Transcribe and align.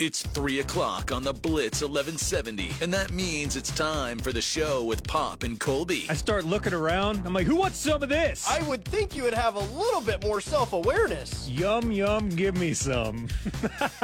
It's 0.00 0.22
3 0.22 0.60
o'clock 0.60 1.12
on 1.12 1.22
the 1.24 1.34
Blitz 1.34 1.82
1170, 1.82 2.70
and 2.80 2.90
that 2.90 3.12
means 3.12 3.54
it's 3.54 3.70
time 3.70 4.18
for 4.18 4.32
the 4.32 4.40
show 4.40 4.82
with 4.82 5.06
Pop 5.06 5.42
and 5.42 5.60
Colby. 5.60 6.06
I 6.08 6.14
start 6.14 6.46
looking 6.46 6.72
around. 6.72 7.26
I'm 7.26 7.34
like, 7.34 7.46
who 7.46 7.56
wants 7.56 7.76
some 7.76 8.02
of 8.02 8.08
this? 8.08 8.48
I 8.48 8.62
would 8.66 8.82
think 8.82 9.14
you 9.14 9.24
would 9.24 9.34
have 9.34 9.56
a 9.56 9.78
little 9.78 10.00
bit 10.00 10.24
more 10.24 10.40
self 10.40 10.72
awareness. 10.72 11.46
Yum, 11.50 11.92
yum, 11.92 12.30
give 12.30 12.56
me 12.56 12.72
some. 12.72 13.28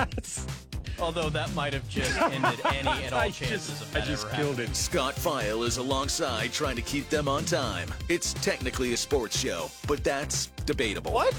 Although 0.98 1.30
that 1.30 1.54
might 1.54 1.72
have 1.72 1.88
just 1.88 2.21
ended 2.21 2.60
any 2.67 2.88
and 3.04 3.15
all 3.15 3.21
I 3.21 3.31
chances 3.31 3.81
just, 3.81 3.83
of 3.83 3.97
I 3.97 4.01
just 4.01 4.26
ever 4.26 4.37
killed 4.37 4.49
happening. 4.56 4.72
it. 4.72 4.76
Scott 4.76 5.15
File 5.15 5.63
is 5.63 5.78
alongside 5.78 6.53
trying 6.53 6.76
to 6.76 6.83
keep 6.83 7.08
them 7.08 7.26
on 7.26 7.47
time. 7.47 7.88
It's 8.10 8.35
technically 8.35 8.92
a 8.92 8.99
sports 8.99 9.38
show, 9.38 9.71
but 9.88 10.04
that's 10.04 10.49
debatable. 10.67 11.13
What? 11.13 11.35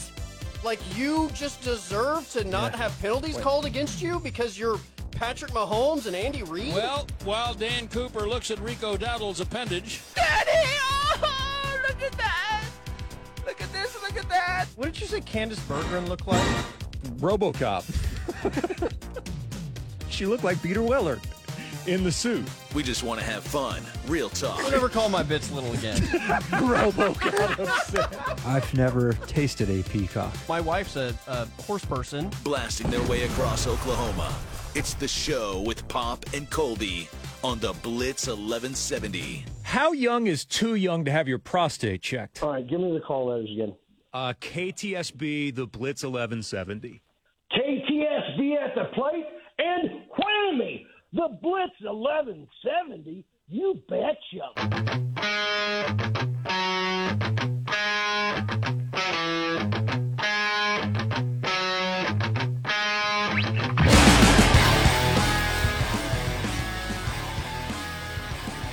Like 0.63 0.79
you 0.97 1.29
just 1.33 1.61
deserve 1.61 2.29
to 2.31 2.43
not 2.43 2.75
have 2.75 2.97
penalties 2.99 3.37
called 3.37 3.65
against 3.65 4.01
you 4.01 4.19
because 4.19 4.57
you're 4.57 4.79
Patrick 5.11 5.51
Mahomes 5.51 6.05
and 6.05 6.15
Andy 6.15 6.43
Reid? 6.43 6.73
Well, 6.73 7.07
while 7.23 7.54
Dan 7.54 7.87
Cooper 7.87 8.27
looks 8.27 8.51
at 8.51 8.59
Rico 8.59 8.97
Dowdle's 8.97 9.39
appendage, 9.39 10.01
Daddy! 10.15 10.51
Oh, 11.23 11.79
look 11.87 12.01
at 12.04 12.11
that! 12.13 12.63
Look 13.46 13.61
at 13.61 13.71
this, 13.73 13.99
look 14.01 14.18
at 14.18 14.29
that! 14.29 14.65
What 14.75 14.93
did 14.93 15.01
you 15.01 15.07
say 15.07 15.21
Candace 15.21 15.59
Bergeron 15.61 16.07
looked 16.07 16.27
like? 16.27 16.65
Robocop. 17.18 17.83
she 20.10 20.25
looked 20.25 20.43
like 20.43 20.61
Peter 20.61 20.83
Weller 20.83 21.19
in 21.87 22.04
the 22.04 22.11
suit. 22.11 22.47
We 22.75 22.83
just 22.83 23.04
want 23.04 23.19
to 23.19 23.25
have 23.25 23.43
fun, 23.43 23.82
real 24.07 24.29
talk. 24.29 24.59
Don't 24.59 24.73
ever 24.73 24.89
call 24.89 25.09
my 25.09 25.23
bits 25.23 25.51
little 25.51 25.71
again. 25.73 26.01
Robo, 26.61 27.15
I've 28.46 28.71
never 28.75 29.13
tasted 29.27 29.69
a 29.69 29.83
peacock. 29.89 30.33
my 30.47 30.60
wife's 30.61 30.96
a, 30.96 31.13
a 31.27 31.46
horse 31.63 31.86
person. 31.86 32.30
blasting 32.44 32.89
their 32.89 33.03
way 33.03 33.23
across 33.23 33.67
Oklahoma. 33.67 34.33
It's 34.75 34.94
the 34.94 35.08
show 35.08 35.61
with 35.66 35.88
Pop 35.88 36.25
and 36.33 36.50
Colby 36.50 37.09
on 37.44 37.59
the 37.59 37.73
Blitz 37.81 38.27
1170. 38.27 39.45
How 39.63 39.91
young 39.91 40.27
is 40.27 40.45
too 40.45 40.75
young 40.75 41.05
to 41.05 41.11
have 41.11 41.27
your 41.27 41.39
prostate 41.39 42.02
checked? 42.02 42.43
All 42.43 42.52
right, 42.52 42.67
give 42.67 42.80
me 42.80 42.91
the 42.93 42.99
call 42.99 43.27
letters 43.30 43.49
again. 43.52 43.75
Uh, 44.13 44.33
KTSB, 44.39 45.55
the 45.55 45.65
Blitz 45.67 46.03
1170. 46.03 47.02
KTSB 47.52 48.55
at 48.55 48.75
the 48.75 48.85
plate 48.93 49.25
and 49.59 49.89
whammy, 50.11 50.46
the 51.17 51.29
Blitz 51.41 51.73
1170. 51.81 53.25
You 53.47 53.81
betcha. 53.89 54.53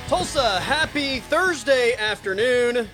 Tulsa, 0.07 0.59
happy 0.59 1.21
Thursday 1.21 1.95
afternoon. 1.95 2.87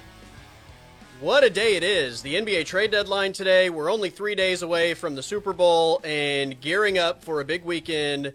What 1.19 1.43
a 1.43 1.49
day 1.49 1.75
it 1.75 1.83
is. 1.83 2.21
The 2.21 2.35
NBA 2.35 2.65
trade 2.67 2.91
deadline 2.91 3.33
today. 3.33 3.69
We're 3.69 3.91
only 3.91 4.09
three 4.09 4.33
days 4.33 4.61
away 4.61 4.93
from 4.93 5.15
the 5.15 5.21
Super 5.21 5.51
Bowl 5.51 5.99
and 6.05 6.59
gearing 6.61 6.97
up 6.97 7.21
for 7.21 7.41
a 7.41 7.45
big 7.45 7.65
weekend 7.65 8.33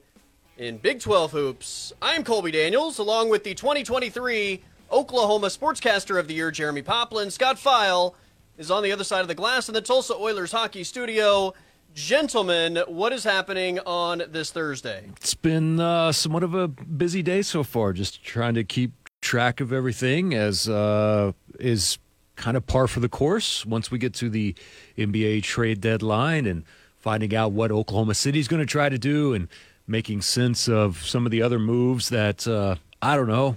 in 0.57 0.79
Big 0.79 1.01
12 1.01 1.33
hoops. 1.33 1.93
I'm 2.01 2.25
Colby 2.25 2.51
Daniels, 2.51 2.99
along 2.99 3.29
with 3.29 3.45
the 3.45 3.55
2023 3.55 4.63
Oklahoma 4.91 5.49
Sportscaster 5.49 6.19
of 6.19 6.29
the 6.29 6.35
Year, 6.35 6.51
Jeremy 6.51 6.83
Poplin. 6.83 7.31
Scott 7.31 7.59
File 7.59 8.15
is 8.57 8.71
on 8.71 8.83
the 8.83 8.93
other 8.93 9.05
side 9.05 9.21
of 9.21 9.29
the 9.29 9.35
glass 9.35 9.69
in 9.69 9.75
the 9.75 9.83
Tulsa 9.83 10.15
Oilers 10.15 10.53
hockey 10.53 10.83
studio. 10.83 11.53
Gentlemen, 11.95 12.83
what 12.89 13.13
is 13.13 13.25
happening 13.25 13.79
on 13.81 14.23
this 14.29 14.51
Thursday? 14.51 15.05
It's 15.17 15.35
been 15.35 15.81
uh, 15.81 16.13
somewhat 16.13 16.43
of 16.43 16.55
a 16.55 16.69
busy 16.69 17.23
day 17.23 17.43
so 17.43 17.63
far, 17.63 17.93
just 17.93 18.23
trying 18.23 18.55
to 18.55 18.65
keep 18.65 18.93
track 19.21 19.61
of 19.61 19.73
everything 19.73 20.35
as 20.35 20.69
uh, 20.69 21.33
is 21.59 21.99
kind 22.37 22.57
of 22.57 22.67
par 22.67 22.87
for 22.87 23.01
the 23.01 23.09
course 23.09 23.65
once 23.65 23.91
we 23.91 23.99
get 23.99 24.13
to 24.15 24.29
the 24.29 24.55
NBA 24.97 25.43
trade 25.43 25.81
deadline 25.81 26.47
and 26.47 26.65
finding 26.97 27.35
out 27.35 27.53
what 27.53 27.71
Oklahoma 27.71 28.15
City 28.15 28.39
is 28.39 28.49
going 28.49 28.61
to 28.61 28.67
try 28.67 28.89
to 28.89 28.99
do 28.99 29.33
and 29.33 29.49
making 29.87 30.23
sense 30.23 30.69
of 30.69 31.05
some 31.05 31.27
of 31.27 31.33
the 31.33 31.43
other 31.43 31.59
moves 31.59 32.09
that, 32.09 32.47
uh, 32.47 32.77
I 33.01 33.17
don't 33.17 33.29
know, 33.29 33.57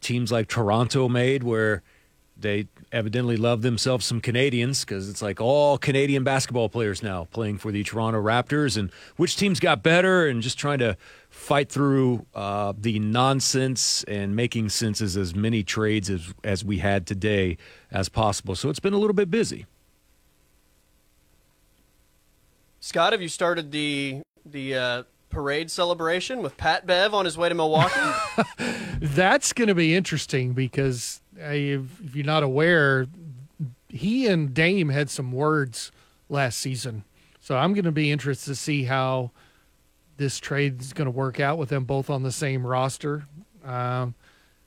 teams 0.00 0.32
like 0.32 0.48
Toronto 0.48 1.08
made 1.08 1.42
where 1.42 1.82
they 2.38 2.68
evidently 2.92 3.36
love 3.36 3.62
themselves 3.62 4.04
some 4.04 4.20
Canadians 4.20 4.84
because 4.84 5.08
it's 5.08 5.22
like 5.22 5.40
all 5.40 5.78
Canadian 5.78 6.22
basketball 6.22 6.68
players 6.68 7.02
now 7.02 7.26
playing 7.30 7.58
for 7.58 7.72
the 7.72 7.82
Toronto 7.82 8.22
Raptors 8.22 8.76
and 8.76 8.90
which 9.16 9.36
teams 9.36 9.58
got 9.58 9.82
better 9.82 10.26
and 10.26 10.42
just 10.42 10.58
trying 10.58 10.78
to 10.78 10.96
fight 11.30 11.70
through 11.70 12.26
uh, 12.34 12.74
the 12.76 12.98
nonsense 12.98 14.04
and 14.04 14.36
making 14.36 14.68
sense 14.68 15.00
as 15.00 15.16
as 15.16 15.34
many 15.34 15.62
trades 15.62 16.10
as, 16.10 16.34
as 16.44 16.64
we 16.64 16.78
had 16.78 17.06
today 17.06 17.56
as 17.90 18.08
possible. 18.08 18.54
So 18.54 18.68
it's 18.68 18.80
been 18.80 18.94
a 18.94 18.98
little 18.98 19.14
bit 19.14 19.30
busy. 19.30 19.66
Scott, 22.80 23.12
have 23.12 23.22
you 23.22 23.28
started 23.28 23.72
the 23.72 24.20
the 24.44 24.74
uh, 24.74 25.02
parade 25.36 25.70
celebration 25.70 26.40
with 26.40 26.56
Pat 26.56 26.86
Bev 26.86 27.12
on 27.12 27.26
his 27.26 27.36
way 27.36 27.50
to 27.50 27.54
Milwaukee? 27.54 28.00
That's 29.02 29.52
going 29.52 29.68
to 29.68 29.74
be 29.74 29.94
interesting 29.94 30.54
because 30.54 31.20
uh, 31.38 31.48
if, 31.50 31.82
you're 32.14 32.24
not 32.24 32.42
aware, 32.42 33.06
he 33.90 34.26
and 34.26 34.54
Dame 34.54 34.88
had 34.88 35.10
some 35.10 35.32
words 35.32 35.92
last 36.30 36.58
season. 36.58 37.04
So 37.38 37.54
I'm 37.54 37.74
going 37.74 37.84
to 37.84 37.92
be 37.92 38.10
interested 38.10 38.46
to 38.46 38.54
see 38.54 38.84
how 38.84 39.30
this 40.16 40.38
trade 40.38 40.80
is 40.80 40.94
going 40.94 41.04
to 41.04 41.10
work 41.10 41.38
out 41.38 41.58
with 41.58 41.68
them 41.68 41.84
both 41.84 42.08
on 42.08 42.22
the 42.22 42.32
same 42.32 42.66
roster. 42.66 43.26
Um, 43.62 44.14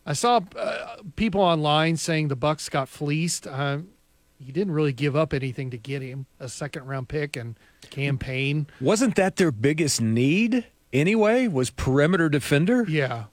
I 0.06 0.14
saw 0.14 0.40
uh, 0.56 0.98
people 1.16 1.42
online 1.42 1.98
saying 1.98 2.28
the 2.28 2.36
Bucks 2.36 2.70
got 2.70 2.90
fleeced. 2.90 3.48
Um, 3.48 3.88
he 4.40 4.52
didn't 4.52 4.74
really 4.74 4.94
give 4.94 5.16
up 5.16 5.34
anything 5.34 5.70
to 5.72 5.78
get 5.78 6.02
him 6.02 6.26
a 6.40 6.48
second 6.50 6.86
round 6.86 7.10
pick 7.10 7.36
and 7.36 7.56
Cam 7.90 8.18
Payne. 8.18 8.68
Wasn't 8.80 9.16
that 9.16 9.36
their 9.36 9.52
biggest 9.52 10.02
need 10.02 10.66
anyway? 10.94 11.48
Was 11.48 11.70
perimeter 11.70 12.30
defender? 12.30 12.86
Yeah. 12.88 13.26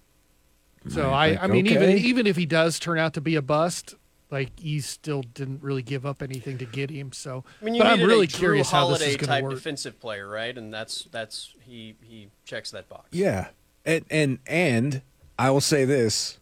So 0.89 1.11
I 1.11 1.25
I, 1.25 1.29
think, 1.29 1.43
I 1.43 1.47
mean, 1.49 1.67
even 1.67 1.83
okay. 1.83 1.97
even 1.97 2.27
if 2.27 2.37
he 2.37 2.47
does 2.47 2.79
turn 2.79 2.99
out 2.99 3.15
to 3.15 3.21
be 3.21 3.35
a 3.37 3.43
bust, 3.43 3.95
like 4.31 4.59
he 4.59 4.81
still 4.81 5.23
didn't 5.23 5.63
really 5.63 5.83
give 5.83 6.05
up 6.05 6.23
anything 6.23 6.59
to 6.59 6.65
get 6.65 6.91
him. 6.91 7.13
So, 7.13 7.45
I 7.61 7.65
mean, 7.65 7.75
you 7.75 7.83
but 7.83 7.89
I'm 7.89 8.01
really 8.07 8.25
a 8.25 8.29
Jrue 8.29 8.39
curious 8.39 8.71
how 8.71 8.89
this 8.89 8.99
Holiday 8.99 9.11
is 9.11 9.17
going 9.17 9.29
type 9.29 9.41
to 9.41 9.45
work. 9.45 9.55
defensive 9.55 10.01
player, 10.01 10.29
right? 10.29 10.57
And 10.57 10.73
that's 10.73 11.05
that's 11.11 11.55
he 11.61 11.97
he 12.03 12.29
checks 12.45 12.71
that 12.73 12.89
box. 12.89 13.09
Yeah. 13.13 13.49
And 13.85 14.05
and 14.11 14.39
and 14.47 15.03
I 15.39 15.51
will 15.51 15.61
say 15.61 15.85
this. 15.85 16.39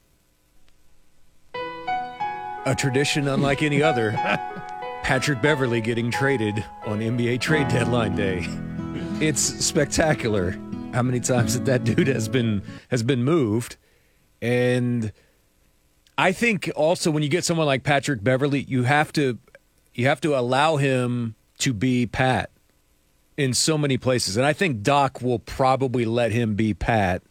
A 2.67 2.75
tradition 2.75 3.29
unlike 3.29 3.63
any 3.63 3.83
other. 3.83 4.13
Patrick 5.03 5.43
Beverley 5.43 5.81
getting 5.81 6.11
traded 6.11 6.65
on 6.87 7.01
NBA 7.01 7.41
trade 7.41 7.69
deadline 7.69 8.17
day. 8.17 8.47
It's 9.21 9.41
spectacular 9.41 10.59
how 10.95 11.03
many 11.03 11.21
times 11.21 11.59
that 11.59 11.65
that 11.67 11.85
dude 11.85 12.07
has 12.07 12.29
been 12.29 12.63
has 12.89 13.03
been 13.03 13.23
moved 13.23 13.77
and 14.41 15.13
I 16.17 16.33
think 16.33 16.71
also 16.77 17.11
when 17.11 17.23
you 17.23 17.29
get 17.29 17.45
someone 17.45 17.67
like 17.67 17.83
Patrick 17.83 18.23
Beverley, 18.23 18.61
you 18.61 18.85
have 18.85 19.13
to 19.15 19.39
you 19.95 20.07
have 20.07 20.21
to 20.23 20.39
allow 20.39 20.77
him 20.77 21.35
to 21.59 21.73
be 21.73 22.07
Pat 22.07 22.51
in 23.37 23.55
so 23.55 23.77
many 23.77 23.97
places. 23.97 24.37
And 24.37 24.47
I 24.47 24.53
think 24.53 24.83
Doc 24.83 25.21
will 25.23 25.39
probably 25.39 26.05
let 26.05 26.33
him 26.33 26.55
be 26.55 26.75
Pat 26.75 27.23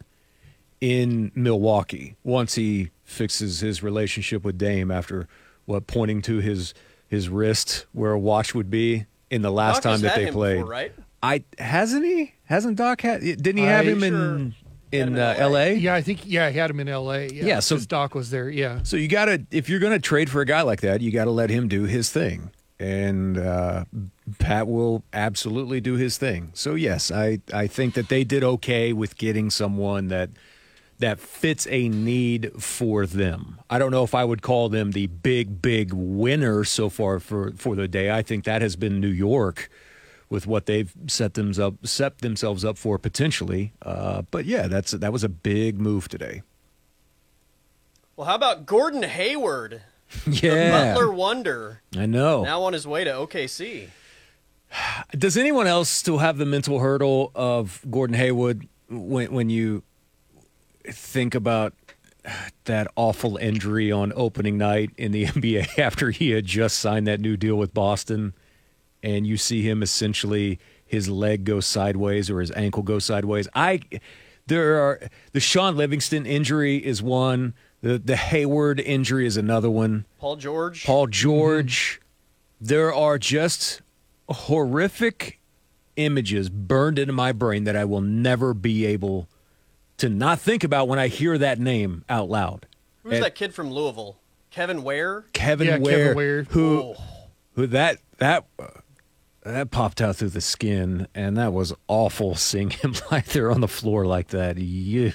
in 0.82 1.32
Milwaukee 1.36 2.16
once 2.24 2.56
he 2.56 2.90
fixes 3.04 3.60
his 3.60 3.84
relationship 3.84 4.44
with 4.44 4.58
Dame 4.58 4.92
after 4.92 5.28
what 5.66 5.88
pointing 5.88 6.22
to 6.24 6.38
his 6.40 6.74
his 7.08 7.30
wrist 7.30 7.86
where 7.92 8.12
a 8.12 8.20
watch 8.20 8.56
would 8.56 8.70
be 8.72 9.06
in 9.30 9.42
the 9.42 9.52
last 9.52 9.78
Doc 9.78 9.84
time 9.84 9.92
has 9.94 10.02
that 10.02 10.12
had 10.12 10.20
they 10.22 10.26
him 10.28 10.34
played. 10.34 10.56
before, 10.58 10.70
right? 10.70 10.94
I 11.22 11.44
hasn't 11.60 12.06
he? 12.06 12.34
Hasn't 12.46 12.78
Doc 12.78 13.02
had 13.02 13.22
didn't 13.22 13.58
he 13.58 13.64
have 13.64 13.86
I- 13.86 13.90
him 13.90 14.00
Sure. 14.00 14.08
in 14.08 14.14
Had 14.14 14.22
him 14.22 14.54
in 14.92 15.14
in 15.16 15.20
uh, 15.20 15.36
LA. 15.40 15.46
LA? 15.48 15.64
yeah, 15.70 15.96
I 15.96 16.02
think 16.02 16.22
yeah, 16.26 16.50
he 16.52 16.58
had 16.60 16.70
him 16.70 16.80
in 16.80 16.88
L.A. 16.88 17.28
Yeah, 17.28 17.46
Yeah, 17.46 17.60
so- 17.62 17.76
'cause 17.76 17.88
Doc 17.88 18.14
was 18.14 18.30
there. 18.30 18.50
Yeah, 18.50 18.80
So 18.84 18.96
you 18.98 19.08
got 19.08 19.26
to, 19.26 19.44
if 19.52 19.68
you're 19.68 19.80
going 19.80 19.94
to 19.94 20.00
trade 20.00 20.30
for 20.30 20.42
a 20.42 20.46
guy 20.46 20.62
like 20.62 20.82
that, 20.82 21.02
you 21.02 21.12
got 21.12 21.26
to 21.26 21.32
let 21.32 21.50
him 21.50 21.68
do 21.68 21.84
his 21.86 22.12
thing. 22.12 22.52
And 22.80 23.38
uh, 23.40 23.86
Pat 24.40 24.68
will 24.68 25.04
absolutely 25.14 25.80
do 25.82 25.94
his 25.96 26.18
thing. 26.20 26.52
So 26.54 26.76
yes, 26.76 27.10
I, 27.12 27.40
I 27.54 27.66
think 27.68 27.94
that 27.96 28.10
they 28.10 28.24
did 28.24 28.44
okay 28.44 28.94
with 28.94 29.18
getting 29.18 29.50
someone 29.50 30.10
that 30.10 30.30
that 31.00 31.20
fits 31.20 31.68
a 31.70 31.90
need 31.90 32.52
for 32.62 33.06
them. 33.06 33.60
I 33.70 33.80
don't 33.80 33.92
know 33.92 34.04
if 34.04 34.14
I 34.16 34.24
would 34.24 34.42
call 34.42 34.70
them 34.70 34.92
the 34.92 35.08
big, 35.08 35.62
big 35.62 35.92
winner 35.94 36.64
so 36.64 36.90
far 36.90 37.20
for, 37.20 37.52
for 37.58 37.76
the 37.76 37.88
day. 37.88 38.12
I 38.12 38.22
think 38.22 38.44
that 38.46 38.62
has 38.62 38.76
been 38.76 39.00
New 39.02 39.08
York 39.10 39.70
with 40.30 40.48
what 40.48 40.66
they've 40.66 40.92
set 41.08 41.34
themselves 41.36 41.60
up, 41.60 41.88
set 41.88 42.20
themselves 42.20 42.64
up 42.66 42.78
for 42.78 42.98
potentially. 42.98 43.74
Uh, 43.82 44.24
but 44.32 44.46
yeah, 44.46 44.68
that's 44.68 44.92
that 44.92 45.12
was 45.12 45.24
a 45.24 45.30
big 45.30 45.80
move 45.80 46.08
today. 46.08 46.42
Well, 48.16 48.28
how 48.28 48.36
about 48.36 48.66
Gordon 48.66 49.04
Hayward, 49.04 49.82
Yeah, 50.28 50.94
Butler 50.94 51.12
Wonder, 51.12 51.82
I 51.98 52.06
know. 52.06 52.44
now 52.44 52.62
on 52.64 52.74
his 52.74 52.88
way 52.88 53.04
to 53.04 53.12
OKC? 53.12 53.90
Does 55.12 55.38
anyone 55.38 55.68
else 55.68 55.90
still 55.90 56.18
have 56.20 56.38
the 56.38 56.46
mental 56.46 56.80
hurdle 56.80 57.32
of 57.36 57.84
Gordon 57.90 58.16
Hayward 58.16 58.68
when 58.90 59.32
when 59.32 59.50
you 59.50 59.84
think 60.90 61.36
about 61.36 61.74
that 62.66 62.88
awful 62.96 63.38
injury 63.38 63.92
on 63.92 64.14
opening 64.16 64.58
night 64.58 64.92
in 64.98 65.12
the 65.12 65.26
NBA 65.28 65.78
after 65.78 66.12
he 66.12 66.32
had 66.32 66.46
just 66.46 66.80
signed 66.80 67.08
that 67.08 67.20
new 67.20 67.38
deal 67.38 67.56
with 67.56 67.74
Boston 67.74 68.34
and 69.02 69.28
you 69.28 69.38
see 69.38 69.62
him 69.62 69.84
essentially 69.84 70.60
his 70.86 71.10
leg 71.10 71.44
go 71.44 71.60
sideways 71.60 72.30
or 72.30 72.40
his 72.40 72.52
ankle 72.52 72.84
go 72.84 73.00
sideways. 73.00 73.48
I 73.54 73.82
there 74.48 74.80
are 74.80 75.00
the 75.34 75.40
Shaun 75.40 75.76
Livingston 75.76 76.26
injury 76.26 76.78
is 76.78 77.02
one, 77.02 77.54
the 77.82 78.00
the 78.00 78.16
Hayward 78.16 78.80
injury 78.80 79.26
is 79.26 79.38
another 79.38 79.70
one. 79.70 80.06
Paul 80.20 80.38
George. 80.38 80.86
Paul 80.86 81.06
mm-hmm. 81.06 81.12
George. 81.12 82.02
There 82.62 82.94
are 82.94 83.20
just 83.20 83.82
horrific 84.30 85.40
images 85.98 86.50
burned 86.50 86.98
into 86.98 87.14
my 87.14 87.34
brain 87.34 87.66
that 87.66 87.76
I 87.76 87.84
will 87.84 88.02
never 88.02 88.54
be 88.54 88.86
able 88.86 89.28
to 90.04 90.10
not 90.10 90.40
think 90.40 90.64
about 90.64 90.88
when 90.88 91.00
I 91.00 91.08
hear 91.08 91.38
that 91.38 91.60
name 91.60 92.04
out 92.10 92.30
loud. 92.30 92.68
Who's 93.04 93.14
And 93.14 93.24
that 93.24 93.36
kid 93.36 93.54
from 93.54 93.72
Louisville? 93.72 94.18
Kevin 94.52 94.84
Ware. 94.84 95.26
Kevin 95.34 95.68
Yeah, 95.68 95.78
Ware, 95.80 95.98
Kevin 95.98 96.16
Ware. 96.18 96.44
who 96.44 96.80
Oh. 96.80 96.96
who 97.56 97.68
that 97.68 97.98
that 98.18 98.46
uh, 98.60 98.68
that 99.44 99.72
popped 99.72 100.00
out 100.02 100.16
through 100.16 100.30
the 100.30 100.42
skin, 100.42 101.08
and 101.16 101.36
that 101.38 101.52
was 101.54 101.74
awful 101.88 102.36
seeing 102.50 102.70
him 102.70 102.94
lie 103.12 103.22
there 103.32 103.52
on 103.52 103.62
the 103.62 103.68
floor 103.68 104.06
like 104.06 104.28
that. 104.30 104.58
Yeah. 104.58 105.12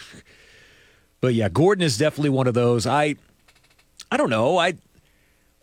But 1.21 1.35
yeah, 1.35 1.49
Gordon 1.49 1.83
is 1.83 1.97
definitely 1.99 2.31
one 2.31 2.47
of 2.47 2.55
those. 2.55 2.87
I 2.87 3.17
I 4.11 4.17
don't 4.17 4.31
know. 4.31 4.59
I 4.59 4.75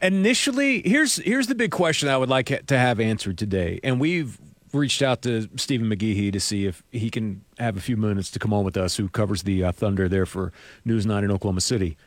initially 0.02 0.82
here's 0.86 1.18
here's 1.18 1.48
the 1.48 1.56
big 1.56 1.72
question 1.72 2.10
I 2.10 2.18
would 2.18 2.30
like 2.30 2.66
to 2.68 2.78
have 2.78 3.00
answered 3.00 3.38
today, 3.38 3.80
and 3.84 4.00
we've 4.00 4.38
reached 4.76 5.02
out 5.02 5.22
to 5.24 5.50
Stephen 5.56 5.90
McGehee 5.90 6.32
to 6.32 6.40
see 6.40 6.66
if 6.66 6.84
he 6.92 7.10
can 7.10 7.44
have 7.58 7.78
a 7.78 7.82
few 7.82 7.98
minutes 7.98 8.30
to 8.32 8.40
come 8.40 8.54
on 8.54 8.64
with 8.64 8.78
us, 8.78 8.98
who 8.98 9.10
covers 9.10 9.44
the 9.44 9.64
uh, 9.64 9.72
Thunder 9.72 10.08
there 10.08 10.26
for 10.26 10.52
News 10.84 11.06
Nine 11.06 11.24
in 11.24 11.32
Oklahoma 11.32 11.62
City. 11.62 11.98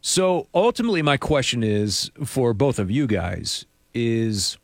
So 0.00 0.46
ultimately, 0.54 1.02
my 1.02 1.16
question 1.16 1.62
is 1.62 2.10
for 2.24 2.54
both 2.54 2.78
of 2.78 2.90
you 2.90 3.06
guys: 3.06 3.64
is 3.94 4.58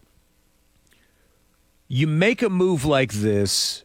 you 1.89 2.07
make 2.07 2.43
a 2.43 2.49
move 2.49 2.85
like 2.85 3.13
this, 3.13 3.85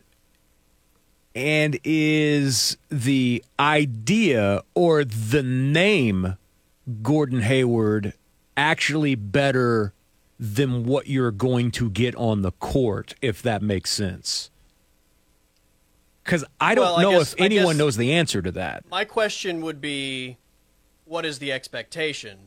and 1.34 1.80
is 1.84 2.78
the 2.90 3.44
idea 3.60 4.62
or 4.75 5.04
the 5.04 5.44
name 5.44 6.38
Gordon 7.01 7.42
Hayward 7.42 8.13
actually 8.56 9.16
better 9.16 9.94
than 10.39 10.86
what 10.86 11.07
you're 11.07 11.31
going 11.31 11.69
to 11.71 11.89
get 11.89 12.15
on 12.15 12.41
the 12.41 12.51
court, 12.53 13.13
if 13.21 13.41
that 13.41 13.62
makes 13.62 13.91
sense? 13.91 14.50
Because 16.24 16.45
I 16.62 16.75
don't 16.75 16.86
Well, 16.86 16.95
I 16.97 17.01
know 17.01 17.12
guess- 17.19 17.33
if 17.33 17.41
anyone 17.41 17.77
knows 17.77 17.97
the 17.97 18.13
answer 18.13 18.41
to 18.41 18.51
that. 18.53 18.86
My 18.89 19.03
question 19.03 19.62
would 19.62 19.81
be, 19.81 20.38
what 21.06 21.25
is 21.25 21.39
the 21.39 21.51
expectation 21.51 22.38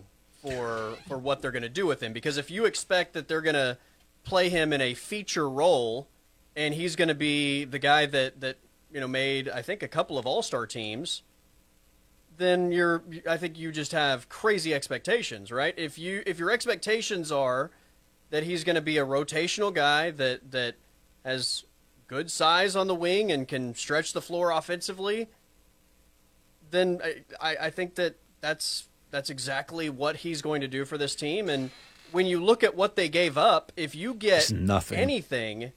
for 0.40 0.96
for 1.08 1.18
what 1.18 1.42
they're 1.42 1.50
going 1.50 1.62
to 1.64 1.68
do 1.68 1.86
with 1.86 2.00
him? 2.02 2.12
Because 2.12 2.36
if 2.36 2.50
you 2.50 2.64
expect 2.64 3.12
that 3.14 3.28
they're 3.28 3.40
going 3.40 3.54
to 3.54 3.76
play 4.24 4.48
him 4.48 4.72
in 4.72 4.80
a 4.80 4.94
feature 4.94 5.48
role, 5.50 6.06
and 6.54 6.74
he's 6.74 6.94
going 6.96 7.08
to 7.08 7.14
be 7.14 7.64
the 7.64 7.78
guy 7.80 8.06
that 8.06 8.40
that 8.40 8.56
you 8.92 9.00
know 9.00 9.08
made 9.08 9.48
I 9.48 9.62
think 9.62 9.82
a 9.82 9.88
couple 9.88 10.16
of 10.16 10.26
All 10.26 10.42
Star 10.42 10.64
teams, 10.64 11.22
then 12.38 12.70
you're 12.70 13.02
I 13.28 13.36
think 13.36 13.58
you 13.58 13.72
just 13.72 13.90
have 13.92 14.28
crazy 14.28 14.72
expectations, 14.72 15.50
right? 15.50 15.74
If 15.76 15.98
you 15.98 16.22
if 16.24 16.38
your 16.38 16.52
expectations 16.52 17.32
are 17.32 17.72
that 18.32 18.44
he's 18.44 18.64
going 18.64 18.76
to 18.76 18.82
be 18.82 18.96
a 18.96 19.04
rotational 19.04 19.72
guy 19.72 20.10
that 20.10 20.50
that 20.50 20.74
has 21.24 21.64
good 22.08 22.30
size 22.30 22.74
on 22.74 22.88
the 22.88 22.94
wing 22.94 23.30
and 23.30 23.46
can 23.46 23.74
stretch 23.74 24.14
the 24.14 24.22
floor 24.22 24.50
offensively, 24.50 25.28
then 26.70 27.00
I, 27.40 27.56
I, 27.60 27.70
think 27.70 27.94
that 27.96 28.16
that's 28.40 28.88
that's 29.10 29.30
exactly 29.30 29.88
what 29.88 30.16
he's 30.16 30.42
going 30.42 30.62
to 30.62 30.68
do 30.68 30.84
for 30.84 30.98
this 30.98 31.14
team. 31.14 31.48
And 31.48 31.70
when 32.10 32.26
you 32.26 32.42
look 32.42 32.64
at 32.64 32.74
what 32.74 32.96
they 32.96 33.08
gave 33.08 33.36
up, 33.38 33.70
if 33.76 33.94
you 33.94 34.14
get 34.14 34.50
nothing. 34.50 34.98
anything 34.98 35.72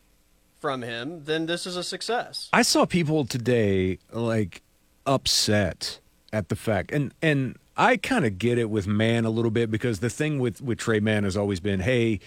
from 0.58 0.82
him, 0.82 1.26
then 1.26 1.46
this 1.46 1.68
is 1.68 1.76
a 1.76 1.84
success. 1.84 2.50
I 2.54 2.62
saw 2.62 2.86
people 2.86 3.26
today 3.26 4.00
like 4.12 4.62
upset 5.06 6.00
at 6.32 6.48
the 6.48 6.56
fact, 6.56 6.92
and 6.92 7.14
and 7.22 7.58
I 7.76 7.98
kind 7.98 8.26
of 8.26 8.38
get 8.38 8.58
it 8.58 8.70
with 8.70 8.88
Mann 8.88 9.26
a 9.26 9.30
little 9.30 9.52
bit 9.52 9.70
because 9.70 10.00
the 10.00 10.10
thing 10.10 10.40
with 10.40 10.62
with 10.62 10.80
Tre 10.80 11.02
Mann 11.02 11.26
has 11.26 11.36
always 11.36 11.60
been, 11.60 11.82
hey, 11.82 12.22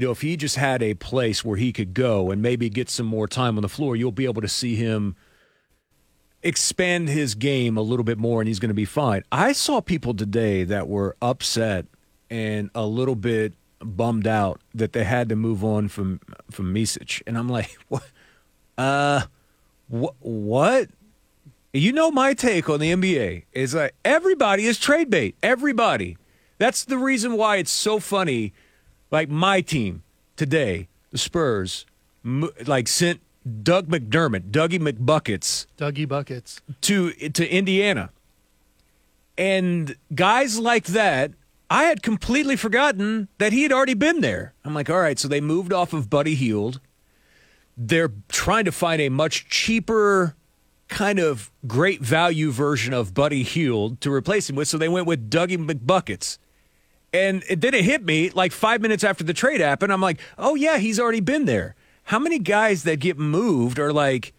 you 0.00 0.06
know, 0.06 0.12
if 0.12 0.22
he 0.22 0.34
just 0.38 0.56
had 0.56 0.82
a 0.82 0.94
place 0.94 1.44
where 1.44 1.58
he 1.58 1.74
could 1.74 1.92
go 1.92 2.30
and 2.30 2.40
maybe 2.40 2.70
get 2.70 2.88
some 2.88 3.04
more 3.04 3.28
time 3.28 3.58
on 3.58 3.62
the 3.62 3.68
floor, 3.68 3.94
you'll 3.94 4.10
be 4.10 4.24
able 4.24 4.40
to 4.40 4.48
see 4.48 4.74
him 4.74 5.14
expand 6.42 7.10
his 7.10 7.34
game 7.34 7.76
a 7.76 7.82
little 7.82 8.02
bit 8.02 8.16
more, 8.16 8.40
and 8.40 8.48
he's 8.48 8.58
going 8.58 8.70
to 8.70 8.74
be 8.74 8.86
fine. 8.86 9.24
I 9.30 9.52
saw 9.52 9.82
people 9.82 10.14
today 10.14 10.64
that 10.64 10.88
were 10.88 11.16
upset 11.20 11.84
and 12.30 12.70
a 12.74 12.86
little 12.86 13.14
bit 13.14 13.52
bummed 13.80 14.26
out 14.26 14.62
that 14.74 14.94
they 14.94 15.04
had 15.04 15.28
to 15.28 15.36
move 15.36 15.62
on 15.62 15.88
from 15.88 16.20
from 16.50 16.74
Micic, 16.74 17.20
and 17.26 17.36
I'm 17.36 17.50
like, 17.50 17.76
what? 17.88 18.10
Uh, 18.78 19.24
what? 19.88 20.14
What? 20.20 20.88
You 21.74 21.92
know 21.92 22.10
my 22.10 22.32
take 22.32 22.70
on 22.70 22.80
the 22.80 22.90
NBA 22.90 23.44
is 23.52 23.74
like 23.74 23.94
everybody 24.02 24.64
is 24.64 24.78
trade 24.78 25.10
bait. 25.10 25.36
Everybody. 25.42 26.16
That's 26.56 26.84
the 26.86 26.96
reason 26.96 27.36
why 27.36 27.56
it's 27.56 27.70
so 27.70 27.98
funny. 27.98 28.54
Like 29.10 29.28
my 29.28 29.60
team 29.60 30.02
today, 30.36 30.88
the 31.10 31.18
Spurs, 31.18 31.86
m- 32.24 32.48
like 32.66 32.88
sent 32.88 33.20
Doug 33.62 33.88
McDermott, 33.88 34.50
Dougie 34.50 34.78
McBuckets 34.80 35.66
Dougie 35.78 36.06
Buckets. 36.06 36.60
to 36.82 37.12
to 37.12 37.48
Indiana. 37.48 38.10
And 39.38 39.96
guys 40.14 40.58
like 40.58 40.86
that, 40.86 41.32
I 41.70 41.84
had 41.84 42.02
completely 42.02 42.56
forgotten 42.56 43.28
that 43.38 43.52
he 43.52 43.62
had 43.62 43.72
already 43.72 43.94
been 43.94 44.20
there. 44.20 44.52
I'm 44.64 44.74
like, 44.74 44.90
all 44.90 45.00
right, 45.00 45.18
so 45.18 45.28
they 45.28 45.40
moved 45.40 45.72
off 45.72 45.92
of 45.92 46.10
Buddy 46.10 46.34
Hield. 46.34 46.80
They're 47.76 48.12
trying 48.28 48.66
to 48.66 48.72
find 48.72 49.00
a 49.00 49.08
much 49.08 49.48
cheaper 49.48 50.34
kind 50.88 51.18
of 51.18 51.50
great 51.66 52.00
value 52.02 52.50
version 52.50 52.92
of 52.92 53.14
Buddy 53.14 53.42
Hield 53.42 54.00
to 54.02 54.12
replace 54.12 54.50
him 54.50 54.56
with, 54.56 54.68
so 54.68 54.76
they 54.76 54.88
went 54.88 55.06
with 55.06 55.30
Dougie 55.30 55.56
McBuckets. 55.56 56.36
And 57.12 57.42
it 57.48 57.60
then 57.60 57.74
it 57.74 57.84
hit 57.84 58.04
me 58.04 58.30
like 58.30 58.52
five 58.52 58.80
minutes 58.80 59.02
after 59.02 59.24
the 59.24 59.34
trade 59.34 59.60
happened. 59.60 59.92
I'm 59.92 60.00
like, 60.00 60.20
oh 60.38 60.54
yeah, 60.54 60.78
he's 60.78 61.00
already 61.00 61.20
been 61.20 61.44
there. 61.44 61.74
How 62.04 62.18
many 62.18 62.38
guys 62.38 62.84
that 62.84 63.00
get 63.00 63.18
moved 63.18 63.78
are 63.78 63.92
like, 63.92 64.32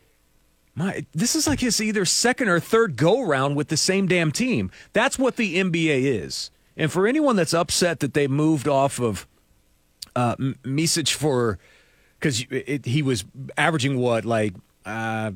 my, 0.74 1.06
this 1.12 1.36
is 1.36 1.48
like 1.48 1.60
his 1.60 1.82
either 1.82 2.06
second 2.06 2.48
or 2.48 2.60
third 2.60 2.96
go 2.96 3.22
round 3.22 3.56
with 3.56 3.68
the 3.68 3.78
same 3.78 4.08
damn 4.08 4.32
team. 4.32 4.72
That's 4.94 5.20
what 5.20 5.36
the 5.36 5.58
NBA 5.58 6.04
is. 6.04 6.50
And 6.78 6.92
for 6.92 7.08
anyone 7.08 7.36
that's 7.36 7.54
upset 7.54 8.00
that 8.00 8.14
they 8.14 8.28
moved 8.28 8.68
off 8.68 9.00
of 9.00 9.28
uh, 10.16 10.36
Micic 10.64 11.14
for 11.14 11.60
because 12.20 12.46
he 12.86 13.02
was 13.02 13.26
averaging 13.58 13.98
what 13.98 14.26
like 14.26 14.54
uh, 14.86 15.32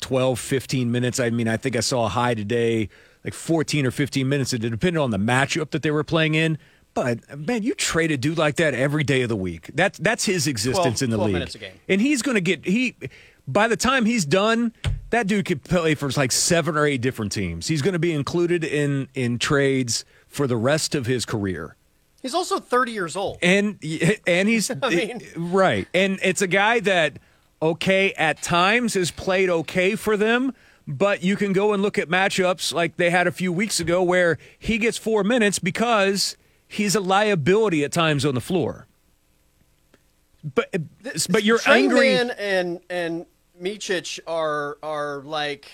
12, 0.00 0.38
15 0.38 0.90
minutes. 0.90 1.20
I 1.20 1.30
mean, 1.30 1.48
I 1.48 1.56
think 1.56 1.76
I 1.76 1.80
saw 1.80 2.06
a 2.06 2.08
high 2.08 2.34
today, 2.34 2.88
like 3.24 3.34
14 3.34 3.86
or 3.86 3.90
15 3.90 4.28
minutes. 4.28 4.52
It 4.52 4.58
depended 4.58 4.98
on 5.00 5.10
the 5.10 5.18
matchup 5.18 5.70
that 5.70 5.82
they 5.82 5.90
were 5.90 6.04
playing 6.04 6.34
in. 6.34 6.58
But 6.92 7.38
man, 7.38 7.62
you 7.62 7.74
trade 7.74 8.10
a 8.10 8.16
dude 8.16 8.38
like 8.38 8.56
that 8.56 8.74
every 8.74 9.04
day 9.04 9.22
of 9.22 9.28
the 9.28 9.36
week. 9.36 9.70
That's 9.74 9.98
that's 9.98 10.24
his 10.24 10.46
existence 10.48 10.98
12 10.98 11.02
in 11.02 11.10
the 11.10 11.16
12 11.16 11.26
league. 11.26 11.34
minutes 11.34 11.54
a 11.54 11.58
game. 11.58 11.72
And 11.88 12.00
he's 12.00 12.20
going 12.22 12.34
to 12.34 12.40
get 12.40 12.64
he 12.66 12.96
by 13.46 13.68
the 13.68 13.76
time 13.76 14.06
he's 14.06 14.24
done, 14.24 14.72
that 15.10 15.26
dude 15.28 15.44
could 15.44 15.62
play 15.62 15.94
for 15.94 16.10
like 16.10 16.32
seven 16.32 16.76
or 16.76 16.86
eight 16.86 17.00
different 17.00 17.30
teams. 17.32 17.68
He's 17.68 17.82
going 17.82 17.92
to 17.92 18.00
be 18.00 18.12
included 18.12 18.64
in 18.64 19.08
in 19.14 19.38
trades 19.38 20.04
for 20.26 20.46
the 20.48 20.56
rest 20.56 20.94
of 20.96 21.06
his 21.06 21.24
career. 21.24 21.76
He's 22.22 22.34
also 22.34 22.58
30 22.58 22.92
years 22.92 23.16
old. 23.16 23.38
And 23.40 23.78
and 24.26 24.48
he's 24.48 24.70
I 24.82 24.88
mean- 24.90 25.22
right. 25.36 25.86
And 25.94 26.18
it's 26.24 26.42
a 26.42 26.48
guy 26.48 26.80
that 26.80 27.18
okay 27.62 28.12
at 28.14 28.42
times 28.42 28.94
has 28.94 29.10
played 29.12 29.48
okay 29.48 29.94
for 29.94 30.16
them, 30.16 30.54
but 30.90 31.22
you 31.22 31.36
can 31.36 31.52
go 31.52 31.72
and 31.72 31.82
look 31.82 31.98
at 31.98 32.08
matchups 32.08 32.72
like 32.72 32.96
they 32.96 33.10
had 33.10 33.26
a 33.26 33.32
few 33.32 33.52
weeks 33.52 33.80
ago 33.80 34.02
where 34.02 34.38
he 34.58 34.78
gets 34.78 34.98
4 34.98 35.24
minutes 35.24 35.58
because 35.58 36.36
he's 36.66 36.94
a 36.94 37.00
liability 37.00 37.84
at 37.84 37.92
times 37.92 38.24
on 38.24 38.34
the 38.34 38.40
floor. 38.40 38.86
But 40.42 40.74
but 41.28 41.44
you're 41.44 41.58
Trey 41.58 41.82
angry 41.82 42.14
Man 42.14 42.30
and 42.30 42.80
and 42.88 43.26
Micic 43.60 44.20
are 44.26 44.78
are 44.82 45.20
like 45.22 45.70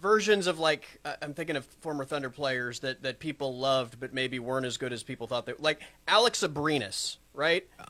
versions 0.00 0.48
of 0.48 0.58
like 0.58 1.00
I'm 1.22 1.32
thinking 1.32 1.56
of 1.56 1.64
former 1.64 2.04
Thunder 2.04 2.28
players 2.28 2.80
that 2.80 3.02
that 3.02 3.20
people 3.20 3.56
loved 3.56 4.00
but 4.00 4.12
maybe 4.12 4.40
weren't 4.40 4.66
as 4.66 4.76
good 4.76 4.92
as 4.92 5.04
people 5.04 5.28
thought 5.28 5.46
they 5.46 5.54
like 5.60 5.80
Alex 6.08 6.42
Abrines, 6.42 7.18
right? 7.32 7.66
Uh, 7.78 7.84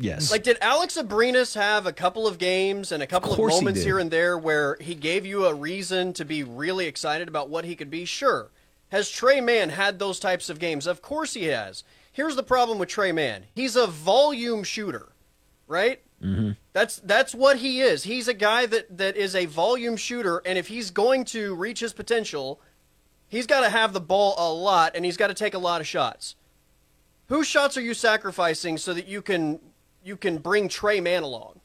Yes. 0.00 0.30
Like 0.30 0.42
did 0.42 0.56
Alex 0.60 0.96
Abrines 0.96 1.54
have 1.54 1.86
a 1.86 1.92
couple 1.92 2.26
of 2.26 2.38
games 2.38 2.90
and 2.90 3.02
a 3.02 3.06
couple 3.06 3.32
of, 3.32 3.38
he 3.38 3.44
moments 3.44 3.80
did. 3.80 3.86
here 3.86 3.98
and 3.98 4.10
there 4.10 4.38
where 4.38 4.76
he 4.80 4.94
gave 4.94 5.26
you 5.26 5.44
a 5.44 5.54
reason 5.54 6.12
to 6.14 6.24
be 6.24 6.42
really 6.42 6.86
excited 6.86 7.28
about 7.28 7.50
what 7.50 7.64
he 7.64 7.76
could 7.76 7.90
be? 7.90 8.04
Sure. 8.04 8.50
Has 8.88 9.10
Tre 9.10 9.40
Mann 9.40 9.68
had 9.70 9.98
those 9.98 10.18
types 10.18 10.48
of 10.50 10.58
games? 10.58 10.86
Of 10.86 11.02
course 11.02 11.34
he 11.34 11.44
has. 11.44 11.84
here's 12.12 12.34
the 12.34 12.42
problem 12.42 12.78
with 12.78 12.88
Tre 12.88 13.12
Mann. 13.12 13.44
He's 13.54 13.76
a 13.76 13.86
volume 13.86 14.64
shooter, 14.64 15.10
right? 15.68 16.00
Mm-hmm. 16.22 16.52
That's 16.72 16.96
that's 16.96 17.34
what 17.34 17.58
he 17.58 17.80
is. 17.80 18.02
He's 18.04 18.28
a 18.28 18.34
guy 18.34 18.66
that 18.66 18.98
that 18.98 19.16
is 19.16 19.34
a 19.34 19.46
volume 19.46 19.96
shooter, 19.96 20.42
and 20.44 20.58
if 20.58 20.68
he's 20.68 20.90
going 20.90 21.24
to 21.26 21.54
reach 21.54 21.80
his 21.80 21.92
potential, 21.92 22.60
he's 23.28 23.46
got 23.46 23.60
to 23.60 23.70
have 23.70 23.92
the 23.92 24.00
ball 24.00 24.34
a 24.36 24.52
lot, 24.52 24.92
and 24.94 25.04
he's 25.04 25.16
got 25.16 25.28
to 25.28 25.34
take 25.34 25.54
a 25.54 25.58
lot 25.58 25.80
of 25.80 25.86
shots. 25.86 26.36
Whose 27.28 27.46
shots 27.46 27.76
are 27.76 27.80
you 27.80 27.94
sacrificing 27.94 28.76
so 28.76 28.92
that 28.92 29.06
you 29.06 29.22
can 29.22 29.60
you 30.02 30.16
can 30.16 30.38
bring 30.38 30.68
Tre 30.68 31.00
Mann 31.00 31.22
along? 31.22 31.60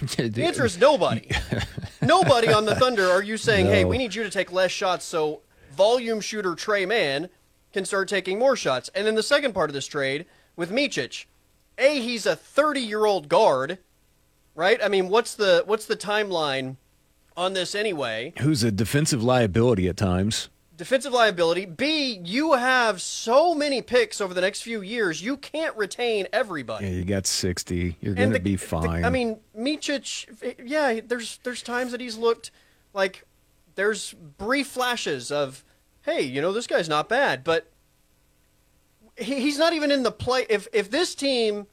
The 0.16 0.44
answer 0.44 0.64
is 0.64 0.78
nobody. 0.78 1.28
nobody 2.02 2.52
on 2.52 2.64
the 2.64 2.74
Thunder 2.76 3.08
are 3.10 3.22
you 3.22 3.36
saying, 3.36 3.66
hey, 3.66 3.84
we 3.84 3.98
need 3.98 4.14
you 4.14 4.22
to 4.22 4.30
take 4.30 4.52
less 4.52 4.70
shots 4.70 5.04
so 5.04 5.40
volume 5.72 6.20
shooter 6.20 6.54
Tre 6.54 6.86
Mann 6.86 7.28
can 7.72 7.84
start 7.84 8.08
taking 8.08 8.38
more 8.38 8.56
shots. 8.56 8.90
And 8.94 9.06
then 9.06 9.14
the 9.14 9.22
second 9.22 9.52
part 9.54 9.70
of 9.70 9.74
this 9.74 9.86
trade 9.86 10.26
with 10.56 10.70
Micic, 10.70 11.24
A, 11.78 12.00
he's 12.00 12.26
a 12.26 12.36
30 12.36 12.80
year 12.80 13.06
old 13.06 13.28
guard, 13.28 13.78
right? 14.54 14.78
I 14.82 14.88
mean, 14.88 15.08
what's 15.08 15.34
the 15.34 15.62
what's 15.66 15.86
the 15.86 15.96
timeline 15.96 16.76
on 17.36 17.54
this 17.54 17.74
anyway? 17.74 18.34
Who's 18.40 18.62
a 18.62 18.70
defensive 18.70 19.22
liability 19.22 19.88
at 19.88 19.96
times. 19.96 20.48
Defensive 20.76 21.12
liability. 21.12 21.66
B, 21.66 22.18
you 22.24 22.54
have 22.54 23.02
so 23.02 23.54
many 23.54 23.82
picks 23.82 24.20
over 24.20 24.32
the 24.32 24.40
next 24.40 24.62
few 24.62 24.80
years, 24.80 25.20
you 25.22 25.36
can't 25.36 25.76
retain 25.76 26.26
everybody. 26.32 26.86
Yeah, 26.86 26.92
you 26.92 27.04
got 27.04 27.26
60. 27.26 27.98
You're 28.00 28.14
going 28.14 28.30
to 28.30 28.38
the- 28.38 28.40
be 28.40 28.56
the- 28.56 28.66
fine. 28.66 29.04
I 29.04 29.10
mean, 29.10 29.38
Micic, 29.56 30.56
yeah, 30.64 31.00
there's 31.04 31.38
there's 31.42 31.62
times 31.62 31.92
that 31.92 32.00
he's 32.00 32.16
looked 32.16 32.50
like 32.94 33.24
there's 33.74 34.14
brief 34.14 34.66
flashes 34.68 35.30
of, 35.30 35.62
hey, 36.02 36.22
you 36.22 36.40
know, 36.40 36.52
this 36.52 36.66
guy's 36.66 36.88
not 36.88 37.08
bad, 37.08 37.44
but 37.44 37.70
he, 39.18 39.40
he's 39.40 39.58
not 39.58 39.74
even 39.74 39.90
in 39.90 40.02
the 40.04 40.12
play. 40.12 40.46
If 40.48 40.68
if 40.72 40.90
this 40.90 41.14
team 41.14 41.66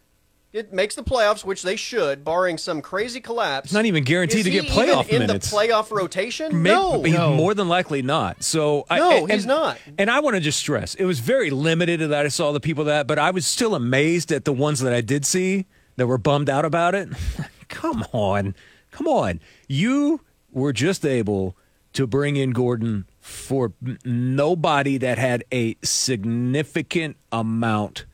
it 0.51 0.74
makes 0.74 0.96
the 0.96 1.03
playoffs, 1.03 1.46
which 1.46 1.62
they 1.62 1.75
should, 1.75 2.25
barring 2.25 2.58
some 2.58 2.82
crazy 2.82 3.22
collapse, 3.22 3.65
It's 3.65 3.74
not 3.74 3.86
even 3.86 4.03
guaranteed 4.03 4.39
is 4.39 4.46
to 4.46 4.51
he 4.51 4.62
get 4.62 4.70
playoff 4.72 5.08
even 5.08 5.24
in 5.24 5.27
the 5.27 5.34
playoff 5.36 5.91
rotation. 5.91 6.63
Maybe, 6.63 6.74
no, 6.75 7.01
but 7.01 7.10
he's 7.10 7.20
more 7.20 7.53
than 7.53 7.70
likely 7.70 8.01
not. 8.01 8.44
So 8.44 8.86
I, 8.89 8.98
No, 8.98 9.18
and- 9.24 9.32
he's 9.32 9.46
not. 9.46 9.77
And 9.98 10.10
I 10.10 10.20
want 10.22 10.36
to 10.36 10.39
just 10.39 10.60
stress, 10.60 10.96
it 10.96 11.06
was 11.06 11.20
very 11.20 11.50
limited 11.51 12.00
that 12.00 12.25
I 12.25 12.29
saw 12.29 12.51
the 12.51 12.60
people 12.60 12.86
that, 12.86 13.06
but 13.06 13.20
I 13.20 13.29
was 13.32 13.46
still 13.46 13.75
amazed 13.75 14.32
at 14.32 14.46
the 14.46 14.53
ones 14.53 14.79
that 14.79 14.94
I 14.94 15.01
did 15.01 15.25
see 15.25 15.68
that 15.98 16.08
were 16.08 16.18
bummed 16.18 16.50
out 16.50 16.65
about 16.65 16.96
it. 16.96 17.10
come 17.68 18.03
on, 18.12 18.56
come 18.91 19.08
on. 19.08 19.39
You 19.68 20.22
were 20.51 20.74
just 20.74 21.06
able 21.06 21.56
to 21.94 22.08
bring 22.08 22.36
in 22.38 22.51
Gordon 22.51 23.06
for 23.20 23.74
nobody 24.03 24.98
that 24.98 25.18
had 25.20 25.44
a 25.51 25.75
significant 25.84 27.18
amount 27.32 28.06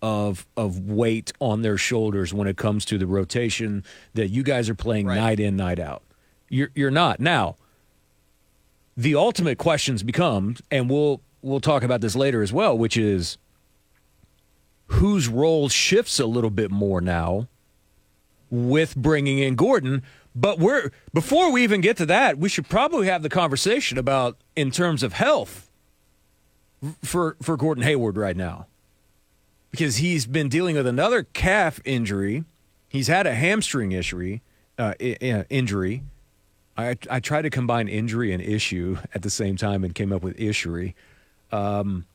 of 0.00 0.46
of 0.56 0.78
weight 0.80 1.32
on 1.40 1.62
their 1.62 1.76
shoulders 1.76 2.32
when 2.32 2.46
it 2.46 2.56
comes 2.56 2.84
to 2.86 2.98
the 2.98 3.06
rotation 3.06 3.82
that 4.14 4.28
you 4.28 4.42
guys 4.42 4.68
are 4.68 4.74
playing 4.74 5.06
Right. 5.06 5.16
night 5.16 5.40
in 5.40 5.56
night 5.56 5.78
out. 5.78 6.02
You're 6.48 6.70
you're 6.74 6.90
not 6.90 7.20
now. 7.20 7.56
The 8.96 9.14
ultimate 9.14 9.58
questions 9.58 10.02
become, 10.02 10.56
and 10.70 10.88
we'll 10.90 11.20
we'll 11.42 11.60
talk 11.60 11.82
about 11.82 12.00
this 12.00 12.16
later 12.16 12.42
as 12.42 12.52
well, 12.52 12.76
which 12.76 12.96
is 12.96 13.38
whose 14.86 15.28
role 15.28 15.68
shifts 15.68 16.18
a 16.18 16.26
little 16.26 16.50
bit 16.50 16.70
more 16.70 17.00
now 17.00 17.46
with 18.50 18.96
bringing 18.96 19.38
in 19.38 19.54
Gordon. 19.54 20.02
But 20.34 20.58
we're 20.58 20.90
before 21.12 21.50
we 21.52 21.62
even 21.64 21.80
get 21.80 21.96
to 21.98 22.06
that, 22.06 22.38
we 22.38 22.48
should 22.48 22.68
probably 22.68 23.06
have 23.08 23.22
the 23.22 23.28
conversation 23.28 23.98
about 23.98 24.36
in 24.56 24.70
terms 24.70 25.02
of 25.02 25.12
health 25.14 25.68
for 27.02 27.36
for 27.42 27.56
Gordon 27.56 27.82
Hayward 27.84 28.16
right 28.16 28.36
now 28.36 28.66
because 29.70 29.96
he's 29.96 30.26
been 30.26 30.48
dealing 30.48 30.76
with 30.76 30.86
another 30.86 31.24
calf 31.24 31.80
injury. 31.84 32.44
He's 32.88 33.08
had 33.08 33.26
a 33.26 33.34
hamstring 33.34 33.92
injury. 33.92 34.42
Uh, 34.78 34.94
i- 35.00 35.16
i- 35.20 35.44
injury. 35.50 36.02
I 36.76 36.96
I 37.10 37.18
tried 37.20 37.42
to 37.42 37.50
combine 37.50 37.88
injury 37.88 38.32
and 38.32 38.40
issue 38.42 38.98
at 39.14 39.22
the 39.22 39.30
same 39.30 39.56
time 39.56 39.82
and 39.84 39.94
came 39.94 40.12
up 40.12 40.22
with 40.22 40.38
issue. 40.40 40.92
Um, 41.50 42.06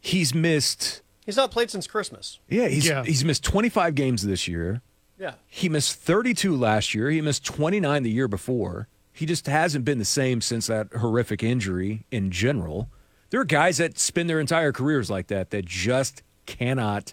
he's 0.00 0.34
missed. 0.34 1.02
he's 1.24 1.36
not 1.36 1.50
played 1.50 1.70
since 1.70 1.86
Christmas. 1.86 2.38
Yeah, 2.48 2.68
he's 2.68 2.86
Yeah. 2.86 3.04
he's 3.04 3.24
missed 3.24 3.44
25 3.44 3.94
games 3.94 4.22
this 4.22 4.46
year. 4.48 4.82
Yeah, 5.18 5.32
He 5.48 5.68
missed 5.68 5.96
32 5.96 6.54
last 6.56 6.94
year. 6.94 7.10
He 7.10 7.20
missed 7.20 7.44
29 7.44 8.04
the 8.04 8.10
year 8.10 8.28
before. 8.28 8.86
He 9.12 9.26
just 9.26 9.46
hasn't 9.48 9.84
been 9.84 9.98
the 9.98 10.04
same 10.04 10.40
since 10.40 10.68
that 10.68 10.92
horrific 10.92 11.42
injury 11.42 12.04
in 12.12 12.30
general. 12.30 12.88
There 13.30 13.40
are 13.40 13.44
guys 13.44 13.78
that 13.78 13.98
spend 13.98 14.30
their 14.30 14.38
entire 14.38 14.70
careers 14.70 15.10
like 15.10 15.26
that 15.26 15.50
that 15.50 15.64
just 15.64 16.22
cannot 16.48 17.12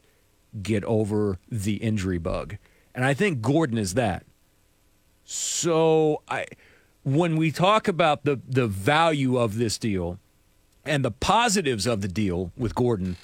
get 0.64 0.84
over 0.86 1.38
the 1.50 1.76
injury 1.76 2.18
bug. 2.18 2.56
And 2.96 3.04
I 3.04 3.14
think 3.14 3.42
Gordon 3.42 3.78
is 3.78 3.94
that. 3.96 4.26
So 5.26 6.22
I 6.30 6.46
when 7.04 7.36
we 7.36 7.52
talk 7.52 7.88
about 7.88 8.24
the 8.24 8.40
the 8.48 8.68
value 8.68 9.38
of 9.38 9.58
this 9.58 9.78
deal 9.78 10.18
and 10.86 11.04
the 11.04 11.12
positives 11.12 11.86
of 11.86 12.02
the 12.02 12.08
deal 12.08 12.52
with 12.56 12.74
Gordon, 12.74 13.18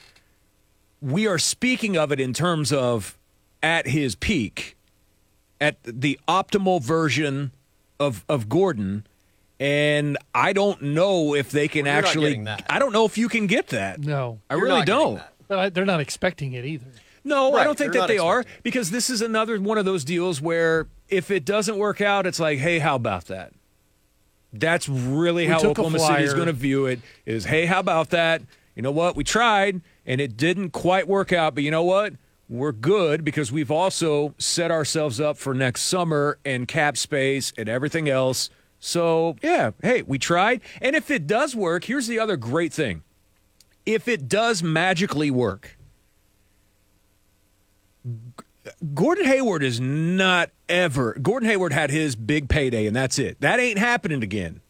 we 0.99 1.25
are 1.25 1.39
speaking 1.39 1.95
of 1.95 2.11
it 2.11 2.19
in 2.19 2.33
terms 2.33 2.73
of 2.73 3.17
at 3.63 3.87
his 3.87 4.15
peak, 4.15 4.75
at 5.61 5.77
the 5.83 6.19
optimal 6.27 6.81
version 6.81 7.51
of 7.99 8.25
of 8.27 8.49
Gordon. 8.49 9.07
And 9.59 10.17
I 10.33 10.53
don't 10.53 10.81
know 10.81 11.35
if 11.35 11.51
they 11.51 11.67
can 11.67 11.85
Well, 11.85 11.95
actually. 11.95 12.43
I 12.67 12.79
don't 12.79 12.91
know 12.91 13.05
if 13.05 13.15
you 13.15 13.29
can 13.29 13.45
get 13.45 13.67
that. 13.67 13.99
No, 13.99 14.39
I 14.49 14.55
You're 14.55 14.63
really 14.63 14.79
not 14.79 14.87
don't. 14.87 15.21
That. 15.51 15.55
but 15.55 15.59
I, 15.59 15.69
they're 15.69 15.85
not 15.85 15.99
expecting 15.99 16.53
it 16.53 16.65
either. 16.65 16.87
No, 17.23 17.53
I 17.55 17.63
don't 17.63 17.77
think 17.77 17.93
they're 17.93 18.01
that 18.01 18.07
not 18.07 18.07
they 18.07 18.17
are 18.17 18.43
because 18.63 18.89
this 18.89 19.09
is 19.09 19.21
another 19.21 19.59
one 19.61 19.77
of 19.77 19.85
those 19.85 20.03
deals 20.03 20.41
where 20.41 20.87
if 21.07 21.29
it 21.29 21.45
doesn't 21.45 21.77
work 21.77 22.01
out, 22.01 22.25
it's 22.25 22.39
like, 22.39 22.57
hey, 22.57 22.79
how 22.79 22.95
about 22.95 23.25
that? 23.25 23.53
That's 24.53 24.89
really 24.89 25.45
We 25.45 25.51
how 25.51 25.59
Oklahoma 25.59 25.99
City 25.99 26.23
is 26.23 26.33
going 26.33 26.47
to 26.47 26.53
view 26.53 26.85
it. 26.87 26.99
Is 27.25 27.45
hey, 27.45 27.67
how 27.67 27.79
about 27.79 28.09
that? 28.09 28.41
You 28.75 28.81
know 28.81 28.91
what? 28.91 29.15
We 29.15 29.23
tried 29.23 29.81
and 30.05 30.19
it 30.19 30.35
didn't 30.35 30.71
quite 30.71 31.07
work 31.07 31.31
out, 31.31 31.53
but 31.53 31.63
you 31.63 31.71
know 31.71 31.83
what? 31.83 32.13
We're 32.49 32.73
good 32.73 33.23
because 33.23 33.51
we've 33.51 33.71
also 33.71 34.33
set 34.37 34.71
ourselves 34.71 35.21
up 35.21 35.37
for 35.37 35.53
next 35.53 35.83
summer 35.83 36.37
and 36.43 36.67
cap 36.67 36.97
space 36.97 37.53
and 37.57 37.69
everything 37.69 38.09
else. 38.09 38.49
So 38.79 39.37
yeah, 39.41 39.71
hey, 39.83 40.01
we 40.01 40.17
tried, 40.17 40.61
and 40.81 40.95
if 40.95 41.11
it 41.11 41.27
does 41.27 41.55
work, 41.55 41.85
here's 41.85 42.07
the 42.07 42.19
other 42.19 42.35
great 42.35 42.73
thing: 42.73 43.03
if 43.85 44.07
it 44.07 44.27
does 44.27 44.61
magically 44.63 45.31
work, 45.31 45.77
Gordon 48.93 49.25
Hayward 49.25 49.63
is 49.63 49.79
not 49.79 50.49
ever. 50.69 51.13
Gordon 51.21 51.49
Hayward 51.49 51.73
had 51.73 51.89
his 51.91 52.15
big 52.15 52.49
payday, 52.49 52.85
and 52.87 52.95
that's 52.95 53.19
it. 53.19 53.39
That 53.41 53.59
ain't 53.59 53.77
happening 53.77 54.23
again 54.23 54.61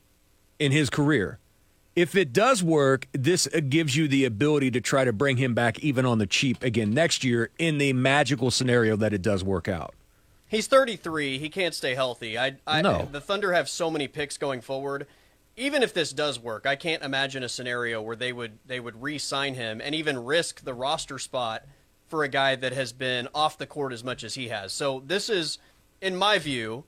in 0.59 0.71
his 0.71 0.89
career. 0.89 1.39
If 1.95 2.15
it 2.15 2.31
does 2.31 2.63
work, 2.63 3.07
this 3.11 3.47
uh, 3.53 3.59
gives 3.67 3.97
you 3.97 4.07
the 4.07 4.23
ability 4.23 4.71
to 4.71 4.81
try 4.81 5.03
to 5.03 5.11
bring 5.11 5.37
him 5.37 5.53
back 5.53 5.79
even 5.79 6.05
on 6.05 6.19
the 6.19 6.25
cheap 6.25 6.63
again 6.63 6.93
next 6.93 7.23
year 7.25 7.49
in 7.59 7.79
the 7.79 7.91
magical 7.91 8.49
scenario 8.49 8.95
that 8.95 9.13
it 9.13 9.21
does 9.21 9.43
work 9.43 9.67
out. 9.67 9.93
He's 10.47 10.67
33. 10.67 11.37
He 11.37 11.49
can't 11.49 11.73
stay 11.73 11.95
healthy. 11.95 12.37
I, 12.37 12.55
I 12.65 12.81
No. 12.81 13.09
the 13.11 13.19
Thunder 13.21 13.51
have 13.53 13.67
so 13.67 13.91
many 13.91 14.07
picks 14.07 14.37
going 14.37 14.61
forward. 14.61 15.05
Even 15.57 15.83
if 15.83 15.93
this 15.93 16.13
does 16.13 16.39
work, 16.39 16.65
I 16.65 16.75
can't 16.75 17.03
imagine 17.03 17.43
a 17.43 17.49
scenario 17.49 18.01
where 18.01 18.15
they 18.15 18.31
would 18.31 18.59
they 18.65 18.79
would 18.79 19.01
re-sign 19.01 19.55
him 19.55 19.81
and 19.81 19.93
even 19.93 20.23
risk 20.23 20.63
the 20.63 20.73
roster 20.73 21.19
spot 21.19 21.63
for 22.07 22.23
a 22.23 22.29
guy 22.29 22.55
that 22.55 22.73
has 22.73 22.93
been 22.93 23.27
off 23.33 23.57
the 23.57 23.65
court 23.65 23.93
as 23.93 24.03
much 24.03 24.23
as 24.23 24.35
he 24.35 24.49
has. 24.49 24.73
So 24.73 25.01
this 25.05 25.29
is, 25.29 25.57
in 26.01 26.15
my 26.15 26.39
view, 26.39 26.83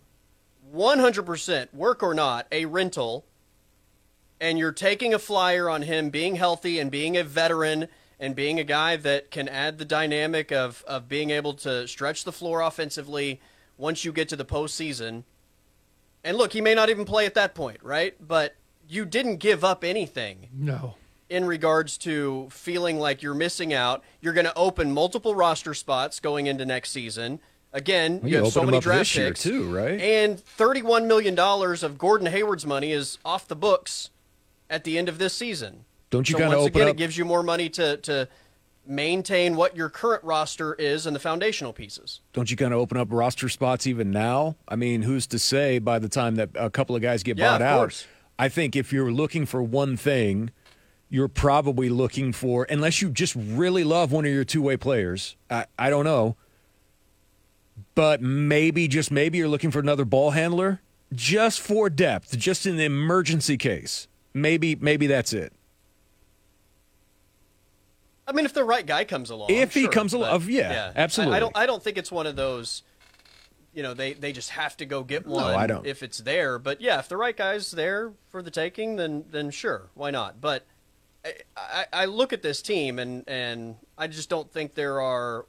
100% 0.73 1.73
work 1.73 2.03
or 2.03 2.13
not 2.13 2.45
a 2.51 2.65
rental, 2.65 3.25
and 4.39 4.59
you're 4.59 4.73
taking 4.73 5.13
a 5.13 5.19
flyer 5.19 5.69
on 5.69 5.83
him 5.83 6.09
being 6.09 6.35
healthy 6.35 6.79
and 6.79 6.91
being 6.91 7.15
a 7.15 7.23
veteran 7.23 7.87
and 8.19 8.35
being 8.35 8.59
a 8.59 8.63
guy 8.63 8.95
that 8.97 9.31
can 9.31 9.47
add 9.49 9.77
the 9.77 9.85
dynamic 9.85 10.51
of 10.51 10.83
of 10.87 11.09
being 11.09 11.29
able 11.29 11.53
to 11.53 11.87
stretch 11.87 12.23
the 12.23 12.31
floor 12.31 12.61
offensively 12.61 13.41
once 13.77 14.05
you 14.05 14.11
get 14.11 14.29
to 14.29 14.35
the 14.35 14.45
postseason. 14.45 15.23
And 16.23 16.37
look, 16.37 16.53
he 16.53 16.61
may 16.61 16.73
not 16.75 16.89
even 16.89 17.05
play 17.05 17.25
at 17.25 17.33
that 17.35 17.53
point, 17.53 17.77
right? 17.83 18.15
But 18.25 18.55
you 18.87 19.05
didn't 19.05 19.37
give 19.37 19.63
up 19.63 19.83
anything 19.83 20.47
No. 20.53 20.95
in 21.29 21.45
regards 21.45 21.97
to 21.99 22.47
feeling 22.51 22.99
like 22.99 23.21
you're 23.21 23.33
missing 23.33 23.73
out. 23.73 24.03
You're 24.21 24.33
going 24.33 24.45
to 24.45 24.55
open 24.55 24.93
multiple 24.93 25.35
roster 25.35 25.73
spots 25.73 26.19
going 26.19 26.47
into 26.47 26.65
next 26.65 26.91
season. 26.91 27.39
Again, 27.73 28.19
Well, 28.21 28.29
you, 28.29 28.37
you 28.37 28.43
have 28.43 28.53
so 28.53 28.59
open 28.61 28.67
'em 28.69 28.71
many 28.71 28.77
up 28.77 28.83
draft 28.83 28.99
this 28.99 29.15
year, 29.15 29.27
picks 29.29 29.41
too, 29.43 29.63
right? 29.75 29.99
And 29.99 30.39
thirty-one 30.39 31.07
million 31.07 31.33
dollars 31.33 31.81
of 31.81 31.97
Gordon 31.97 32.27
Hayward's 32.27 32.65
money 32.67 32.91
is 32.91 33.17
off 33.25 33.47
the 33.47 33.55
books 33.55 34.11
at 34.69 34.83
the 34.83 34.97
end 34.97 35.09
of 35.09 35.17
this 35.17 35.33
season. 35.33 35.85
Don't 36.11 36.29
you 36.29 36.33
so 36.33 36.37
kinda 36.39 36.55
once 36.57 36.67
open 36.67 36.81
again, 36.81 36.87
up- 36.89 36.93
it 36.95 36.97
gives 36.97 37.17
you 37.17 37.25
more 37.25 37.41
money 37.41 37.69
to 37.69 37.97
to 37.97 38.27
maintain 38.85 39.55
what 39.55 39.75
your 39.77 39.89
current 39.89 40.23
roster 40.23 40.73
is 40.75 41.05
and 41.05 41.15
the 41.15 41.19
foundational 41.19 41.71
pieces. 41.73 42.19
Don't 42.33 42.51
you 42.51 42.57
kind 42.57 42.73
of 42.73 42.79
open 42.79 42.97
up 42.97 43.07
roster 43.11 43.47
spots 43.49 43.87
even 43.87 44.11
now? 44.11 44.55
I 44.67 44.75
mean, 44.75 45.03
who's 45.03 45.25
to 45.27 45.39
say 45.39 45.79
by 45.79 45.99
the 45.99 46.09
time 46.09 46.35
that 46.35 46.49
a 46.55 46.69
couple 46.69 46.95
of 46.95 47.01
guys 47.01 47.23
get 47.23 47.37
Yeah, 47.37 47.51
bought 47.51 47.61
of 47.61 47.67
out? 47.67 47.77
course. 47.79 48.05
I 48.37 48.49
think 48.49 48.75
if 48.75 48.91
you're 48.91 49.11
looking 49.11 49.45
for 49.45 49.61
one 49.63 49.95
thing, 49.95 50.49
you're 51.09 51.27
probably 51.27 51.89
looking 51.89 52.33
for, 52.33 52.65
unless 52.69 53.01
you 53.01 53.09
just 53.09 53.35
really 53.35 53.83
love 53.83 54.11
one 54.11 54.25
of 54.25 54.31
your 54.31 54.43
two 54.43 54.61
way 54.61 54.75
players. 54.75 55.35
I, 55.49 55.65
I 55.77 55.89
don't 55.89 56.05
know. 56.05 56.35
But 57.95 58.21
maybe, 58.21 58.87
just 58.87 59.11
maybe, 59.11 59.37
you're 59.37 59.47
looking 59.47 59.71
for 59.71 59.79
another 59.79 60.05
ball 60.05 60.31
handler 60.31 60.81
just 61.13 61.61
for 61.61 61.89
depth, 61.89 62.37
just 62.37 62.65
in 62.65 62.77
the 62.77 62.85
emergency 62.85 63.57
case. 63.57 64.07
Maybe, 64.33 64.75
maybe 64.75 65.05
that's 65.05 65.31
it. 65.31 65.53
I 68.33 68.35
mean, 68.35 68.45
if 68.45 68.53
the 68.53 68.63
right 68.63 68.85
guy 68.85 69.05
comes 69.05 69.29
along, 69.29 69.51
If 69.51 69.75
he 69.75 69.87
comes 69.87 70.13
along- 70.13 70.41
yeah, 70.49 70.91
I- 70.95 70.99
absolutely. 70.99 71.37
I, 71.37 71.39
don't. 71.39 71.55
I 71.57 71.65
don't 71.67 71.83
think 71.83 71.97
it's 71.99 72.11
one 72.11 72.25
of 72.25 72.35
those. 72.35 72.81
You 73.75 73.83
know, 73.83 73.93
they 73.93 74.13
they 74.13 74.31
just 74.33 74.49
have 74.51 74.75
to 74.77 74.85
go 74.85 75.03
get 75.03 75.25
one. 75.27 75.43
No, 75.51 75.55
I 75.57 75.67
don't. 75.67 75.85
If 75.85 76.01
it's 76.03 76.17
there, 76.19 76.57
but 76.59 76.81
yeah, 76.81 76.99
if 76.99 77.09
the 77.09 77.17
right 77.17 77.35
guy's 77.37 77.71
there 77.71 78.13
for 78.29 78.41
the 78.41 78.51
taking, 78.51 78.95
then 78.95 79.25
then 79.29 79.51
sure, 79.51 79.89
why 79.93 80.09
not? 80.11 80.41
But 80.41 80.65
I, 81.25 81.33
I, 81.55 81.85
I 81.93 82.05
look 82.05 82.33
at 82.33 82.41
this 82.41 82.61
team 82.61 82.99
and 82.99 83.23
and 83.27 83.75
I 83.97 84.07
just 84.07 84.29
don't 84.29 84.51
think 84.51 84.73
there 84.75 84.99
are 85.01 85.45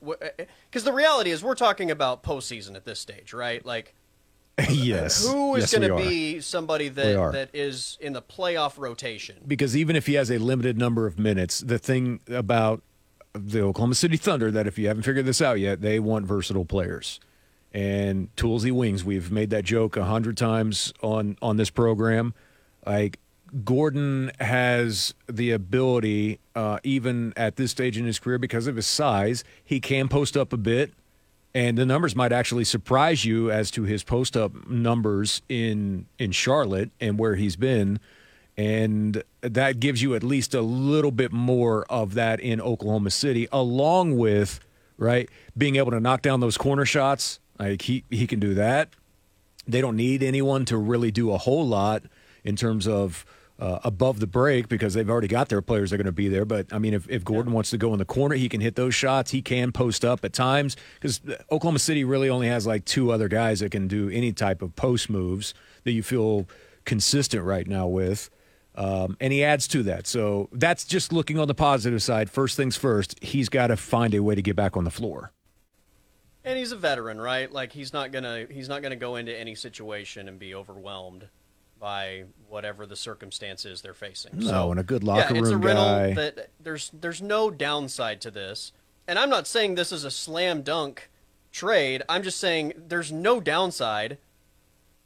because 0.70 0.84
the 0.84 0.92
reality 0.92 1.30
is 1.30 1.42
we're 1.42 1.54
talking 1.54 1.90
about 1.90 2.22
postseason 2.22 2.76
at 2.76 2.84
this 2.84 2.98
stage, 3.00 3.32
right? 3.34 3.64
Like 3.64 3.94
yes. 4.70 5.26
who 5.26 5.56
is 5.56 5.73
Yes, 5.73 5.78
going 5.80 5.88
to 5.90 5.96
be 5.96 6.40
somebody 6.40 6.88
that 6.88 7.32
that 7.32 7.50
is 7.52 7.99
in 8.00 8.12
the 8.12 8.23
playoff 8.23 8.78
rotation? 8.78 9.37
because 9.46 9.76
even 9.76 9.96
if 9.96 10.06
he 10.06 10.14
has 10.14 10.30
a 10.30 10.38
limited 10.38 10.78
number 10.78 11.06
of 11.06 11.18
minutes, 11.18 11.61
the 11.61 11.78
thing 11.78 12.20
about 12.28 12.82
the 13.32 13.61
Oklahoma 13.62 13.96
City 13.96 14.16
Thunder 14.16 14.50
that 14.52 14.66
if 14.68 14.78
you 14.78 14.87
haven't 14.87 15.02
figured 15.02 15.26
this 15.26 15.42
out 15.42 15.58
yet, 15.58 15.80
they 15.80 15.99
want 15.99 16.25
versatile 16.26 16.64
players. 16.64 17.18
And 17.73 18.28
toolsy 18.37 18.70
wings, 18.70 19.02
we've 19.04 19.32
made 19.32 19.50
that 19.50 19.64
joke 19.64 19.96
a 19.96 20.04
hundred 20.04 20.37
times 20.37 20.92
on 21.02 21.37
on 21.42 21.56
this 21.56 21.70
program. 21.70 22.32
Like 22.87 23.18
Gordon 23.64 24.30
has 24.38 25.14
the 25.28 25.50
ability, 25.50 26.38
uh, 26.54 26.78
even 26.84 27.32
at 27.37 27.56
this 27.56 27.73
stage 27.73 27.99
in 27.99 28.06
his 28.06 28.20
career, 28.20 28.38
because 28.38 28.68
of 28.68 28.76
his 28.76 28.87
size, 28.87 29.42
he 29.64 29.80
can 29.80 30.06
post 30.08 30.37
up 30.37 30.52
a 30.52 30.56
bit, 30.56 30.92
and 31.54 31.78
the 31.78 31.87
numbers 31.87 32.16
might 32.16 32.32
actually 32.32 32.64
surprise 32.64 33.25
you 33.25 33.50
as 33.50 33.70
to 33.70 33.84
his 33.84 34.02
post 34.02 34.37
up 34.37 34.68
numbers 34.68 35.42
in 35.49 36.06
in 36.18 36.32
Charlotte 36.32 36.90
and 37.00 37.18
where 37.18 37.37
he's 37.37 37.56
been 37.56 38.00
and 38.56 39.23
that 39.40 39.80
gives 39.80 40.02
you 40.02 40.14
at 40.14 40.23
least 40.23 40.54
a 40.54 40.61
little 40.61 41.11
bit 41.11 41.32
more 41.32 41.84
of 41.90 42.14
that 42.14 42.40
in 42.40 42.61
Oklahoma 42.61 43.11
City, 43.11 43.49
along 43.52 44.16
with 44.16 44.61
right 44.96 45.28
being 45.56 45.76
able 45.76 45.90
to 45.90 46.00
knock 46.00 46.23
down 46.23 46.40
those 46.40 46.56
corner 46.56 46.84
shots. 46.84 47.40
Like 47.58 47.82
he 47.82 48.04
he 48.11 48.26
can 48.26 48.40
do 48.40 48.54
that. 48.54 48.90
They 49.66 49.80
don't 49.80 49.96
need 49.96 50.23
anyone 50.23 50.64
to 50.66 50.76
really 50.76 51.11
do 51.11 51.32
a 51.32 51.38
whole 51.38 51.66
lot 51.66 52.04
in 52.44 52.54
terms 52.54 52.87
of 52.87 53.25
uh, 53.58 53.78
above 53.84 54.20
the 54.20 54.26
break 54.26 54.68
because 54.68 54.94
they've 54.94 55.08
already 55.08 55.28
got 55.28 55.49
their 55.49 55.62
players 55.62 55.90
that 55.90 55.94
are 55.94 55.99
going 55.99 56.06
to 56.06 56.12
be 56.12 56.28
there. 56.28 56.44
But 56.44 56.73
I 56.73 56.78
mean, 56.78 56.94
if, 56.94 57.08
if 57.08 57.25
Gordon 57.25 57.52
wants 57.52 57.70
to 57.70 57.78
go 57.78 57.92
in 57.92 57.99
the 57.99 58.04
corner, 58.04 58.34
he 58.34 58.49
can 58.49 58.61
hit 58.61 58.75
those 58.75 58.94
shots. 58.94 59.30
He 59.30 59.42
can 59.42 59.73
post 59.73 60.04
up 60.04 60.25
at 60.25 60.32
times 60.32 60.76
because 60.94 61.20
Oklahoma 61.50 61.78
City 61.78 62.04
really 62.04 62.28
only 62.28 62.49
has 62.49 62.66
like 62.66 62.84
two 62.84 63.12
other 63.12 63.28
guys 63.28 63.61
that 63.61 63.70
can 63.70 63.87
do 63.87 64.08
any 64.11 64.32
type 64.32 64.61
of 64.61 64.75
post 64.75 65.08
moves 65.08 65.54
that 65.84 65.92
you 65.92 66.02
feel 66.02 66.49
consistent 66.84 67.44
right 67.44 67.66
now 67.66 67.87
with. 67.87 68.30
Um, 68.76 69.16
and 69.20 69.32
he 69.32 69.44
adds 69.44 69.68
to 69.68 69.84
that. 69.84 70.08
So 70.08 70.49
that's 70.50 70.84
just 70.84 71.12
looking 71.12 71.38
on 71.38 71.46
the 71.46 71.54
positive 71.54 72.02
side. 72.02 72.28
First 72.28 72.56
things 72.56 72.76
first, 72.76 73.23
he's 73.23 73.49
got 73.49 73.68
to 73.68 73.76
find 73.76 74.14
a 74.14 74.23
way 74.23 74.34
to 74.34 74.42
get 74.42 74.56
back 74.56 74.76
on 74.76 74.82
the 74.82 74.90
floor. 74.90 75.30
And 76.44 76.58
he's 76.58 76.73
a 76.73 76.76
veteran, 76.76 77.20
right? 77.20 77.50
Like 77.50 77.73
he's 77.73 77.92
not 77.92 78.12
gonna 78.12 78.46
he's 78.50 78.68
not 78.68 78.82
gonna 78.82 78.96
go 78.96 79.16
into 79.16 79.34
any 79.34 79.54
situation 79.54 80.28
and 80.28 80.38
be 80.38 80.54
overwhelmed 80.54 81.28
by 81.84 82.24
whatever 82.48 82.86
the 82.86 82.96
circumstances 82.96 83.82
they're 83.82 83.92
facing. 83.92 84.38
No, 84.38 84.46
so, 84.46 84.70
and 84.70 84.80
a 84.80 84.82
good 84.82 85.04
locker 85.04 85.34
yeah, 85.34 85.40
it's 85.40 85.50
a 85.50 85.52
room 85.58 85.66
rental 85.66 85.84
guy. 85.84 86.14
that 86.14 86.48
there's 86.58 86.90
there's 86.98 87.20
no 87.20 87.50
downside 87.50 88.22
to 88.22 88.30
this. 88.30 88.72
And 89.06 89.18
I'm 89.18 89.28
not 89.28 89.46
saying 89.46 89.74
this 89.74 89.92
is 89.92 90.02
a 90.02 90.10
slam 90.10 90.62
dunk 90.62 91.10
trade. 91.52 92.02
I'm 92.08 92.22
just 92.22 92.40
saying 92.40 92.72
there's 92.88 93.12
no 93.12 93.38
downside. 93.38 94.16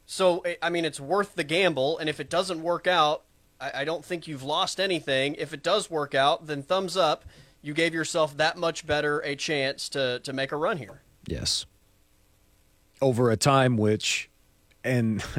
So 0.06 0.40
I- 0.46 0.58
I 0.62 0.70
mean, 0.70 0.84
it's 0.84 1.00
worth 1.00 1.34
the 1.34 1.42
gamble. 1.42 1.98
And 1.98 2.08
if 2.08 2.20
it 2.20 2.30
doesn't 2.30 2.62
work 2.62 2.86
out, 2.86 3.24
I, 3.60 3.80
I 3.80 3.84
don't 3.84 4.04
think 4.04 4.28
you've 4.28 4.44
lost 4.44 4.78
anything. 4.78 5.34
If 5.34 5.52
it 5.52 5.64
does 5.64 5.90
work 5.90 6.14
out, 6.14 6.46
then 6.46 6.62
thumbs 6.62 6.96
up. 6.96 7.24
You 7.60 7.74
gave 7.74 7.92
yourself 7.92 8.36
that 8.36 8.56
much 8.56 8.86
better 8.86 9.18
a 9.24 9.34
chance 9.34 9.88
to 9.88 10.20
to 10.20 10.32
make 10.32 10.52
a 10.52 10.56
run 10.56 10.76
here. 10.78 11.00
Yes. 11.26 11.66
Over 13.02 13.32
a 13.32 13.36
time 13.36 13.76
which, 13.76 14.30
and 14.84 15.24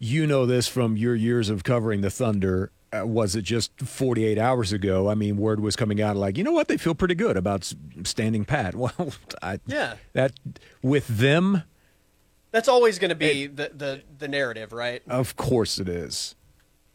you 0.00 0.26
know 0.26 0.46
this 0.46 0.66
from 0.66 0.96
your 0.96 1.14
years 1.14 1.48
of 1.50 1.62
covering 1.62 2.00
the 2.00 2.10
Thunder, 2.10 2.72
uh, 2.92 3.06
was 3.06 3.36
it 3.36 3.42
just 3.42 3.78
48 3.80 4.36
hours 4.38 4.72
ago? 4.72 5.08
I 5.08 5.14
mean, 5.14 5.36
word 5.36 5.60
was 5.60 5.76
coming 5.76 6.02
out 6.02 6.16
like, 6.16 6.36
you 6.36 6.42
know 6.42 6.50
what, 6.52 6.66
they 6.66 6.76
feel 6.76 6.94
pretty 6.96 7.14
good 7.14 7.36
about 7.36 7.72
standing 8.02 8.44
pat. 8.44 8.74
Well, 8.80 9.12
I, 9.42 9.60
Yeah. 9.66 9.94
that 10.14 10.32
with 10.82 11.06
them, 11.06 11.62
That's 12.50 12.66
always 12.66 12.98
going 12.98 13.10
to 13.10 13.14
be 13.14 13.46
the, 13.46 13.70
the 13.72 14.02
the 14.18 14.26
narrative, 14.26 14.72
right? 14.72 15.02
of 15.08 15.36
course 15.36 15.78
it 15.78 15.88
is. 15.88 16.34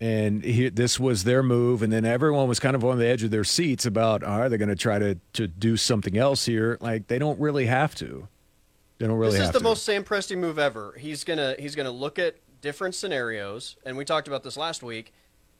And 0.02 0.44
he, 0.44 0.68
this 0.68 1.00
was 1.00 1.24
their 1.24 1.42
move, 1.42 1.82
and 1.82 1.94
then 1.94 2.04
everyone 2.04 2.50
was 2.50 2.60
kind 2.60 2.76
of 2.76 2.84
on 2.84 2.98
the 3.00 3.08
edge 3.08 3.24
of 3.24 3.32
their 3.32 3.46
seats 3.46 3.86
about, 3.86 4.22
are 4.26 4.50
they 4.50 4.58
going 4.58 4.68
to 4.68 4.76
try 4.76 5.00
to 5.00 5.18
to 5.34 5.48
do 5.48 5.78
something 5.78 6.18
else 6.18 6.46
here? 6.46 6.78
Like 6.82 7.08
they 7.08 7.18
don't 7.18 7.40
really 7.40 7.68
have 7.68 7.96
to. 7.96 8.28
They 8.98 9.08
don't 9.08 9.18
really 9.18 9.38
this 9.38 9.48
is 9.48 9.52
the 9.54 9.60
to. 9.60 9.64
most 9.64 9.84
Sam 9.84 10.04
Presti 10.04 10.38
move 10.38 10.60
ever. 10.60 10.96
He's 11.00 11.24
gonna 11.24 11.56
he's 11.58 11.76
gonna 11.76 11.92
look 11.92 12.20
at 12.20 12.36
different 12.66 12.96
scenarios, 12.96 13.78
and 13.86 13.96
we 13.96 14.04
talked 14.04 14.28
about 14.28 14.42
this 14.44 14.58
last 14.58 14.82
week. 14.82 15.14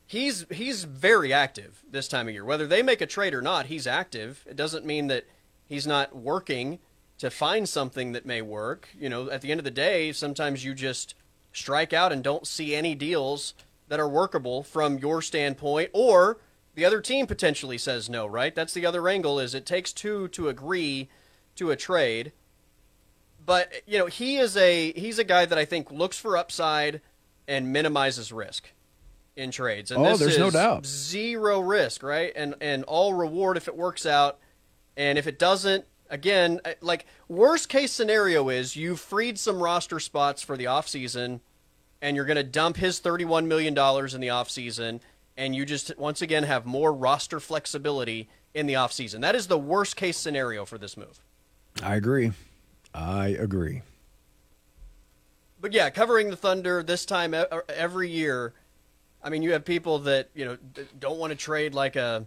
He's 0.08 0.46
he's 0.50 0.86
very 0.86 1.32
active 1.32 1.84
this 1.90 2.08
time 2.08 2.28
of 2.28 2.34
year. 2.34 2.44
Whether 2.44 2.66
they 2.66 2.82
make 2.82 3.00
a 3.00 3.06
trade 3.06 3.36
or 3.36 3.44
not, 3.44 3.68
he's 3.68 3.86
active. 3.86 4.44
It 4.50 4.56
doesn't 4.56 4.86
mean 4.86 5.06
that 5.08 5.26
he's 5.68 5.86
not 5.86 6.16
working 6.16 6.80
to 7.20 7.30
find 7.30 7.70
something 7.70 8.12
that 8.14 8.26
may 8.26 8.42
work. 8.42 8.90
You 9.00 9.10
know, 9.10 9.30
at 9.30 9.42
the 9.42 9.52
end 9.52 9.60
of 9.60 9.64
the 9.64 9.72
day, 9.72 10.12
sometimes 10.12 10.66
you 10.66 10.74
just 10.74 11.14
strike 11.54 11.94
out 11.94 12.12
and 12.12 12.24
don't 12.24 12.48
see 12.48 12.76
any 12.76 12.96
deals 12.96 13.54
that 13.88 14.00
are 14.00 14.10
workable 14.10 14.64
from 14.64 14.98
your 14.98 15.22
standpoint, 15.22 15.92
or 15.94 16.38
the 16.74 16.86
other 16.86 17.02
team 17.02 17.28
potentially 17.28 17.78
says 17.78 18.10
no. 18.10 18.26
Right? 18.26 18.56
That's 18.56 18.74
the 18.74 18.88
other 18.88 19.08
angle. 19.08 19.40
Is 19.40 19.54
it 19.54 19.68
takes 19.68 19.94
two 19.94 20.28
to 20.30 20.50
agree 20.50 21.08
to 21.56 21.70
a 21.70 21.76
trade 21.76 22.32
but 23.46 23.72
you 23.86 23.98
know 24.00 24.06
he 24.08 24.38
is 24.38 24.56
a 24.58 24.92
he's 24.94 25.20
a 25.20 25.24
guy 25.24 25.46
that 25.46 25.58
I 25.58 25.66
think 25.66 25.92
looks 25.92 26.18
for 26.20 26.38
upside 26.38 27.02
and 27.48 27.72
minimizes 27.72 28.32
risk 28.32 28.70
in 29.36 29.52
trades. 29.52 29.92
And 29.92 30.02
Oh, 30.06 30.12
this 30.12 30.20
there's 30.20 30.38
no 30.40 30.50
doubt. 30.50 30.86
zero 30.86 31.60
risk, 31.60 32.04
right? 32.04 32.32
And 32.36 32.56
and 32.62 32.84
all 32.86 33.14
reward 33.14 33.58
if 33.58 33.68
it 33.68 33.76
works 33.76 34.06
out, 34.06 34.40
and 34.98 35.18
if 35.18 35.28
it 35.28 35.38
doesn't, 35.38 35.86
again, 36.10 36.60
like 36.82 37.06
worst 37.28 37.70
case 37.70 37.92
scenario 37.92 38.50
is 38.50 38.76
you 38.76 38.96
freed 38.96 39.38
some 39.38 39.62
roster 39.62 40.00
spots 40.00 40.42
for 40.42 40.56
the 40.58 40.66
offseason 40.66 41.42
and 42.02 42.16
you're 42.16 42.26
going 42.26 42.36
to 42.36 42.44
dump 42.44 42.78
his 42.78 43.00
$31 43.02 43.48
million 43.48 43.70
in 43.74 43.76
the 44.22 44.28
offseason 44.28 45.00
and 45.38 45.56
you 45.56 45.66
just 45.66 45.98
once 45.98 46.22
again 46.22 46.44
have 46.44 46.66
more 46.66 46.94
roster 46.94 47.40
flexibility 47.40 48.30
in 48.54 48.68
the 48.68 48.74
offseason. 48.74 49.22
That 49.22 49.34
is 49.36 49.48
the 49.48 49.58
worst 49.58 49.96
case 49.96 50.18
scenario 50.18 50.66
for 50.66 50.78
this 50.78 50.96
move. 50.96 51.20
I 51.82 51.96
agree. 51.96 52.32
I 52.96 53.28
agree. 53.28 53.82
But 55.60 55.74
yeah, 55.74 55.90
covering 55.90 56.30
the 56.30 56.38
Thunder 56.38 56.82
this 56.82 57.06
time 57.06 57.36
every 57.70 58.10
year. 58.10 58.54
I 59.22 59.30
mean, 59.30 59.42
you 59.42 59.52
have 59.54 59.66
people 59.66 60.00
that 60.00 60.30
you 60.34 60.46
know 60.46 60.58
don't 60.98 61.18
want 61.18 61.32
to 61.32 61.36
trade 61.36 61.74
like 61.74 61.96
a 61.96 62.26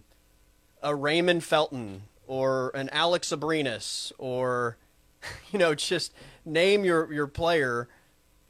a 0.83 0.93
Raymond 0.93 1.43
Felton 1.43 2.03
or 2.27 2.71
an 2.75 2.89
Alex 2.91 3.29
Abrines 3.29 4.11
or 4.17 4.77
you 5.51 5.57
know 5.59 5.73
just 5.73 6.13
name 6.45 6.85
your 6.85 7.11
your 7.11 7.27
player 7.27 7.87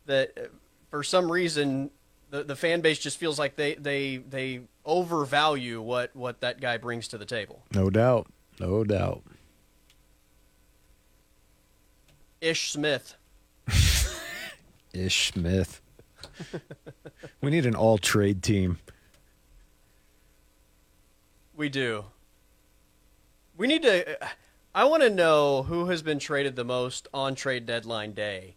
that 0.05 0.37
uh, 0.37 0.41
for 0.89 1.03
some 1.03 1.31
reason 1.31 1.89
the 2.31 2.43
the 2.43 2.55
fan 2.55 2.81
base 2.81 2.99
just 2.99 3.17
feels 3.17 3.39
like 3.39 3.55
they 3.55 3.75
they 3.75 4.17
they 4.17 4.61
overvalue 4.85 5.81
what 5.81 6.15
what 6.15 6.41
that 6.41 6.59
guy 6.59 6.77
brings 6.77 7.07
to 7.07 7.17
the 7.17 7.25
table. 7.25 7.63
No 7.73 7.89
doubt. 7.89 8.27
No 8.59 8.83
doubt. 8.83 9.23
Ish 12.41 12.71
Smith. 12.71 13.15
Ish 14.93 15.33
Smith. 15.33 15.81
we 17.41 17.51
need 17.51 17.65
an 17.65 17.75
all 17.75 17.97
trade 17.97 18.41
team. 18.41 18.79
We 21.55 21.69
do. 21.69 22.05
We 23.57 23.67
need 23.67 23.83
to. 23.83 24.17
I 24.73 24.85
want 24.85 25.03
to 25.03 25.09
know 25.09 25.63
who 25.63 25.87
has 25.87 26.01
been 26.01 26.19
traded 26.19 26.55
the 26.55 26.63
most 26.63 27.07
on 27.13 27.35
trade 27.35 27.65
deadline 27.65 28.13
day 28.13 28.55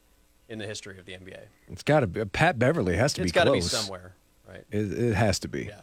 in 0.48 0.58
the 0.58 0.66
history 0.66 0.98
of 0.98 1.06
the 1.06 1.12
NBA. 1.12 1.40
It's 1.68 1.82
got 1.82 2.00
to 2.00 2.06
be. 2.06 2.24
Pat 2.24 2.58
Beverley 2.58 2.96
has 2.96 3.14
to 3.14 3.22
It's 3.22 3.32
be 3.32 3.34
got 3.34 3.44
to 3.44 3.52
be 3.52 3.60
somewhere, 3.60 4.14
right? 4.48 4.64
It, 4.70 4.92
it 4.92 5.14
has 5.14 5.40
to 5.40 5.48
be. 5.48 5.64
Yeah. 5.64 5.80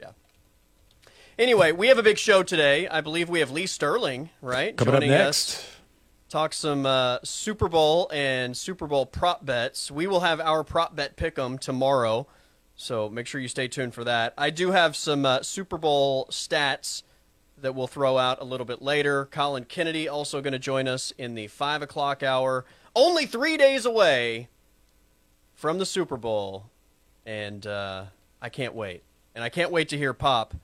Yeah. 0.00 0.10
Anyway, 1.38 1.72
we 1.72 1.88
have 1.88 1.96
a 1.96 2.02
big 2.02 2.18
show 2.18 2.42
today. 2.42 2.86
I 2.88 3.00
believe 3.00 3.30
we 3.30 3.40
have 3.40 3.50
Lee 3.50 3.66
Sterling, 3.66 4.28
right? 4.42 4.76
Coming 4.76 4.94
up 4.94 5.00
next. 5.00 5.56
us. 5.58 5.69
Talk 6.30 6.52
some 6.52 6.86
uh, 6.86 7.18
Super 7.24 7.68
Bowl 7.68 8.08
and 8.12 8.56
Super 8.56 8.86
Bowl 8.86 9.04
prop 9.04 9.44
bets. 9.44 9.90
We 9.90 10.06
will 10.06 10.20
have 10.20 10.40
our 10.40 10.62
prop 10.62 10.94
bet 10.94 11.16
pick 11.16 11.36
'em 11.36 11.58
tomorrow. 11.58 12.28
So 12.76 13.08
make 13.08 13.26
sure 13.26 13.40
you 13.40 13.48
stay 13.48 13.66
tuned 13.66 13.94
for 13.94 14.04
that. 14.04 14.34
I 14.38 14.50
do 14.50 14.70
have 14.70 14.94
some 14.94 15.26
uh, 15.26 15.42
Super 15.42 15.76
Bowl 15.76 16.26
stats 16.30 17.02
that 17.58 17.74
we'll 17.74 17.88
throw 17.88 18.16
out 18.16 18.40
a 18.40 18.44
little 18.44 18.64
bit 18.64 18.80
later. 18.80 19.24
Colin 19.26 19.64
Kennedy 19.64 20.08
also 20.08 20.40
going 20.40 20.52
to 20.52 20.60
join 20.60 20.86
us 20.86 21.12
in 21.18 21.34
the 21.34 21.48
5 21.48 21.82
o'clock 21.82 22.22
hour. 22.22 22.64
Only 22.94 23.26
three 23.26 23.56
days 23.56 23.84
away 23.84 24.48
from 25.52 25.78
the 25.78 25.84
Super 25.84 26.16
Bowl. 26.16 26.70
And 27.26 27.66
uh, 27.66 28.04
I 28.40 28.50
can't 28.50 28.76
wait. 28.76 29.02
And 29.34 29.42
I 29.42 29.48
can't 29.48 29.72
wait 29.72 29.88
to 29.88 29.98
hear 29.98 30.14
Pop 30.14 30.54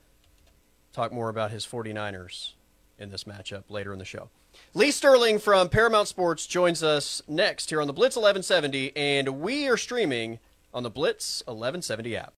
talk 0.93 1.13
more 1.13 1.29
about 1.29 1.51
his 1.51 1.67
49ers 1.67 2.53
in 3.01 3.11
this 3.11 3.25
matchup 3.25 3.65
later 3.69 3.93
in 3.93 3.99
the 3.99 4.05
show. 4.05 4.31
Lee 4.77 4.91
Sterling 4.91 5.39
from 5.39 5.71
Paramount 5.71 6.07
Sports 6.07 6.47
joins 6.47 6.83
us 6.83 7.23
next 7.27 7.71
here 7.71 7.81
on 7.81 7.87
the 7.87 7.95
Blitz 7.95 8.15
1170, 8.15 8.95
and 8.95 9.41
we 9.41 9.67
are 9.69 9.79
streaming 9.79 10.39
on 10.75 10.83
the 10.83 10.91
Blitz 10.91 11.43
1170 11.47 12.15
app. 12.15 12.35